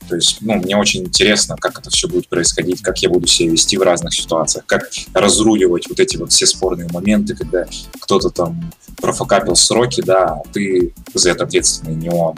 [0.09, 3.51] То есть, ну, мне очень интересно, как это все будет происходить, как я буду себя
[3.51, 7.67] вести в разных ситуациях, как разруливать вот эти вот все спорные моменты, когда
[8.01, 12.35] кто-то там профокапил сроки, да, а ты за это ответственный, не он.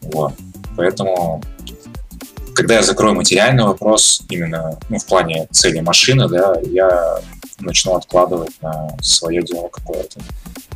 [0.00, 0.32] Вот.
[0.76, 1.44] Поэтому,
[2.54, 7.20] когда я закрою материальный вопрос, именно ну, в плане цели машины, да, я
[7.60, 10.18] начну откладывать на свое дело какое-то.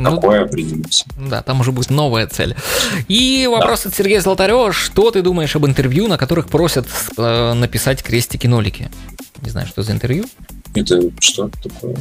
[0.00, 1.04] Ну, Какое определимся.
[1.18, 2.56] Да, там уже будет новая цель.
[3.06, 4.72] И вопрос от Сергея Золотарева.
[4.72, 6.86] Что ты думаешь об интервью, на которых просят
[7.18, 8.90] э, написать крестики-нолики?
[9.42, 10.24] Не знаю, что за интервью.
[10.74, 11.96] Это что такое?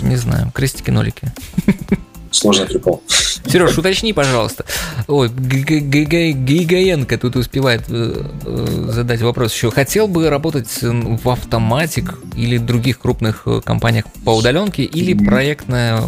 [0.00, 1.30] Не знаю, крестики-нолики.
[2.36, 3.02] Сложный прикол.
[3.46, 4.66] Сереж, уточни, пожалуйста.
[5.08, 9.70] Ой, Гигаенко тут успевает э, э, задать вопрос еще.
[9.70, 16.02] Хотел бы работать в Автоматик или других крупных э, компаниях по удаленке, или проектная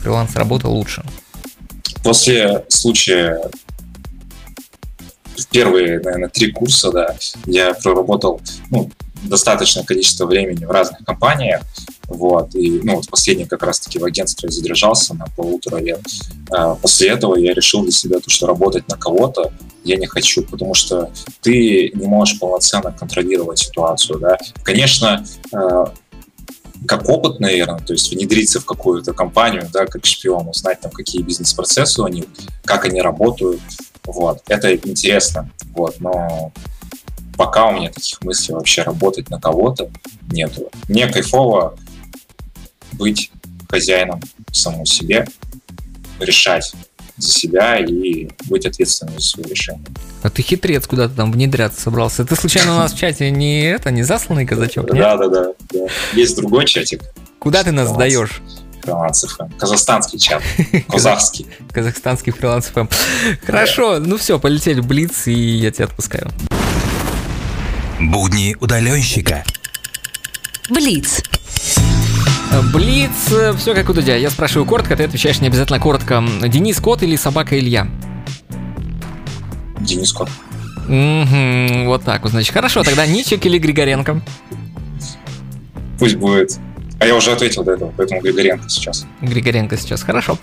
[0.00, 1.02] фриланс-работа лучше?
[2.04, 3.50] После случая
[5.36, 7.16] в первые, наверное, три курса, да,
[7.46, 8.90] я проработал ну,
[9.28, 11.62] достаточное количество времени в разных компаниях,
[12.06, 16.00] вот, и, ну, вот последний как раз-таки в агентстве задержался на полутора лет.
[16.50, 19.52] А после этого я решил для себя то, что работать на кого-то
[19.84, 21.10] я не хочу, потому что
[21.42, 24.38] ты не можешь полноценно контролировать ситуацию, да.
[24.62, 25.92] Конечно, а,
[26.86, 31.22] как опыт, наверное, то есть внедриться в какую-то компанию, да, как шпион, узнать там, какие
[31.22, 32.24] бизнес-процессы у них,
[32.64, 33.60] как они работают,
[34.04, 36.52] вот, это интересно, вот, но
[37.36, 39.90] пока у меня таких мыслей вообще работать на кого-то
[40.30, 40.70] нету.
[40.88, 41.76] Мне кайфово
[42.92, 43.30] быть
[43.68, 44.20] хозяином
[44.52, 45.26] самому себе,
[46.20, 46.72] решать
[47.16, 49.84] за себя и быть ответственным за свои решения.
[50.22, 52.24] А ты хитрец куда-то там внедряться собрался.
[52.24, 54.86] Ты случайно у нас в чате не это, не засланный казачок?
[54.86, 55.86] Да, да, да, да.
[56.12, 57.02] Есть другой чатик.
[57.38, 58.40] Куда ты нас сдаешь?
[58.82, 59.38] Фрилансов.
[59.58, 60.42] Казахстанский чат.
[60.88, 61.46] Казахский.
[61.72, 62.86] Казахстанский фриланс ФМ.
[63.44, 66.30] Хорошо, ну все, полетели в Блиц, и я тебя отпускаю.
[68.00, 69.44] Будни удаленщика.
[70.68, 71.22] Блиц.
[72.72, 73.10] Блиц,
[73.58, 74.16] все как у Дудя.
[74.16, 76.22] Я спрашиваю коротко, ты отвечаешь не обязательно коротко.
[76.46, 77.88] Денис Кот или собака Илья?
[79.80, 80.28] Денис Кот.
[80.86, 82.52] Угу, вот так вот, значит.
[82.52, 84.20] Хорошо, тогда Ничик или Григоренко?
[85.98, 86.58] Пусть будет.
[87.00, 89.06] А я уже ответил до этого, поэтому Григоренко сейчас.
[89.20, 90.38] Григоренко сейчас, хорошо.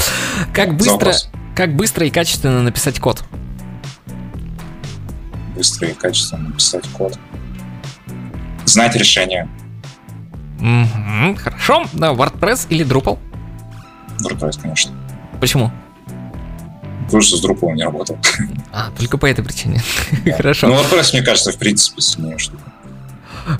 [0.53, 1.13] Как быстро,
[1.55, 3.23] как быстро и качественно написать код?
[5.55, 7.17] Быстро и качественно написать код.
[8.71, 9.49] Знать решение.
[10.59, 11.83] Угу, хорошо.
[11.91, 13.19] Да, WordPress или Drupal?
[14.23, 14.93] WordPress, конечно.
[15.41, 15.71] Почему?
[17.05, 18.17] Потому что с Drupal не работал.
[18.71, 19.81] А, только по этой причине.
[20.25, 20.37] Да.
[20.37, 20.67] Хорошо.
[20.67, 22.63] Ну, WordPress, мне кажется, в принципе, сильнее штука.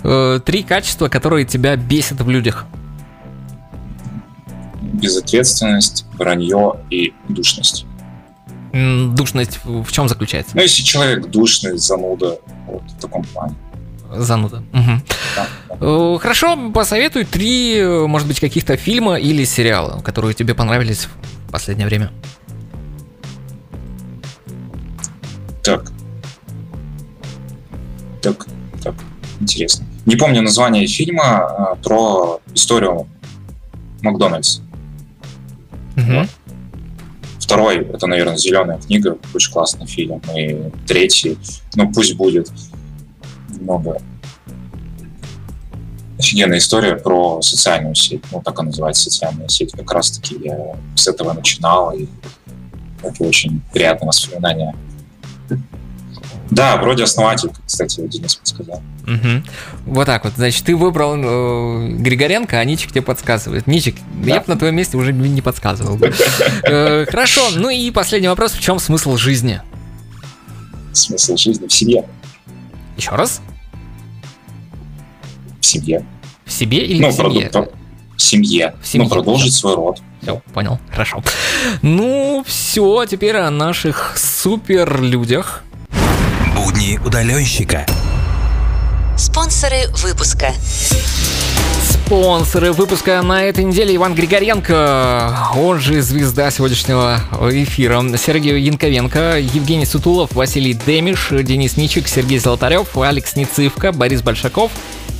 [0.03, 2.66] Э, Три качества, которые тебя бесят в людях.
[4.82, 7.86] Безответственность, вранье и душность.
[8.72, 10.55] Душность в чем заключается?
[10.55, 13.55] Ну, если человек душный, зануда, вот в таком плане.
[14.16, 14.64] Зануда.
[14.72, 15.03] Мгм.
[15.36, 15.47] Да.
[15.80, 21.07] Э, Хорошо, посоветуй три, может быть, каких-то фильма или сериала, которые тебе понравились
[21.47, 22.12] в последнее время.
[25.64, 25.91] Так.
[28.22, 28.47] Так,
[28.84, 28.95] так,
[29.39, 29.86] интересно.
[30.05, 33.07] Не помню название фильма а, про историю
[34.01, 34.59] Макдональдс.
[35.95, 36.28] Мгм.
[37.39, 40.22] Второй, это, наверное, «Зеленая книга», очень классный фильм.
[40.36, 40.57] И
[40.88, 41.38] третий,
[41.76, 42.49] ну пусть будет
[43.62, 44.01] немного
[46.20, 48.24] офигенная история про социальную сеть.
[48.32, 49.72] Ну, так и называется социальная сеть.
[49.72, 52.07] Как раз-таки я с этого начинал, и
[53.01, 54.76] это очень приятное воспоминание.
[56.51, 58.82] Да, вроде основатель, кстати, Денис подсказал.
[59.07, 59.45] Мгм.
[59.86, 60.34] Вот так вот.
[60.36, 63.68] Значит, ты выбрал э, Григоренко, а Ничик тебе подсказывает.
[63.68, 64.36] Ничик, Да.
[64.36, 65.97] я бы на твоем месте уже не подсказывал.
[66.64, 68.51] Э, Хорошо, ну и последний вопрос.
[68.51, 69.62] В чем смысл жизни?
[70.91, 72.03] Смысл жизни в семье.
[72.97, 73.41] Еще раз?
[75.72, 76.05] В семье.
[76.43, 77.49] В себе или ну, в семье?
[77.49, 77.72] проду-
[78.17, 78.76] в семье.
[78.82, 79.07] В семье.
[79.07, 80.01] Ну, продолжить свой род.
[80.22, 81.24] Все, понял, хорошо.
[81.82, 85.63] Ну, все, теперь о наших супер людях.
[86.53, 87.86] Будни удаленщика.
[89.17, 90.53] Спонсоры выпуска.
[92.12, 93.95] Спонсоры выпуска на этой неделе.
[93.95, 97.22] Иван Григоренко, он же звезда сегодняшнего
[97.53, 104.72] эфира, Сергей Янковенко, Евгений Сутулов, Василий Демиш, Денис Ничик, Сергей Золотарев, Алекс Ницивка, Борис Большаков,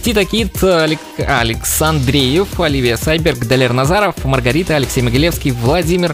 [0.04, 1.00] Тита Кит, Алек...
[1.18, 6.14] Александреев, Оливия Сайберг, Далер Назаров, Маргарита, Алексей Могилевский, Владимир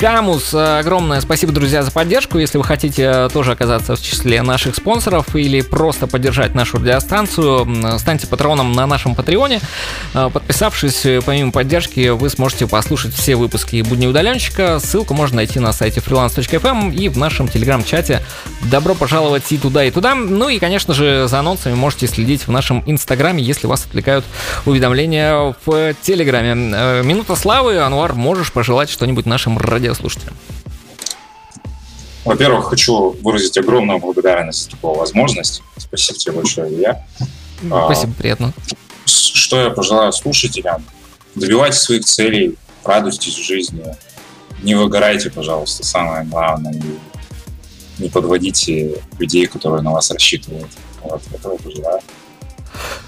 [0.00, 0.54] Камус.
[0.54, 2.38] Огромное спасибо, друзья, за поддержку.
[2.38, 8.26] Если вы хотите тоже оказаться в числе наших спонсоров или просто поддержать нашу радиостанцию, станьте
[8.26, 9.60] патроном на нашем Патреоне.
[10.14, 14.78] Подписавшись, помимо поддержки, вы сможете послушать все выпуски «Будни удаленщика».
[14.78, 18.22] Ссылку можно найти на сайте freelance.fm и в нашем телеграм-чате.
[18.70, 20.14] Добро пожаловать и туда, и туда.
[20.14, 24.24] Ну и, конечно же, за анонсами можете следить в нашем инстаграме, если вас отвлекают
[24.64, 26.54] уведомления в телеграме.
[26.74, 27.80] Э, минута славы.
[27.80, 29.58] Ануар, можешь пожелать что-нибудь нашим
[29.90, 30.36] радиослушателям?
[32.24, 35.62] Во-первых, хочу выразить огромную благодарность за такую возможность.
[35.76, 37.06] Спасибо тебе большое, Илья.
[37.58, 38.52] Спасибо, а, приятно.
[39.06, 40.84] Что я пожелаю слушателям?
[41.34, 43.84] Добивайтесь своих целей, радуйтесь жизни,
[44.62, 46.74] не выгорайте, пожалуйста, самое главное,
[47.98, 50.68] не подводите людей, которые на вас рассчитывают.
[51.02, 52.00] Вот, этого пожелаю.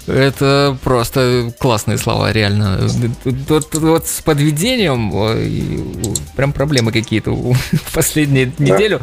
[0.07, 2.79] Это просто классные слова, реально.
[3.47, 5.11] Вот, вот с подведением
[6.35, 7.55] прям проблемы какие-то в
[7.93, 8.63] последнюю да.
[8.63, 9.01] неделю.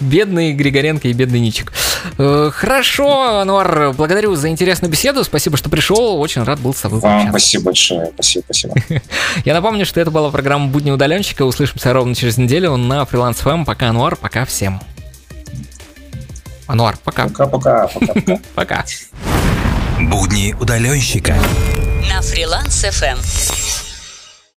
[0.00, 1.72] Бедный Григоренко и бедный Ничик.
[2.18, 5.24] Э, хорошо, Ануар, благодарю за интересную беседу.
[5.24, 6.20] Спасибо, что пришел.
[6.20, 8.10] Очень рад был с тобой Вам спасибо большое.
[8.14, 8.74] Спасибо, спасибо.
[9.44, 11.44] Я напомню, что это была программа «Будни удаленщика».
[11.44, 13.64] Услышимся ровно через неделю на Freelance FM.
[13.64, 14.80] Пока, Ануар, пока всем.
[16.66, 17.28] Ануар, пока.
[17.28, 17.90] Пока-пока.
[18.54, 18.84] Пока.
[20.00, 21.34] Будни удаленщика.
[22.08, 23.63] На Freelance FM.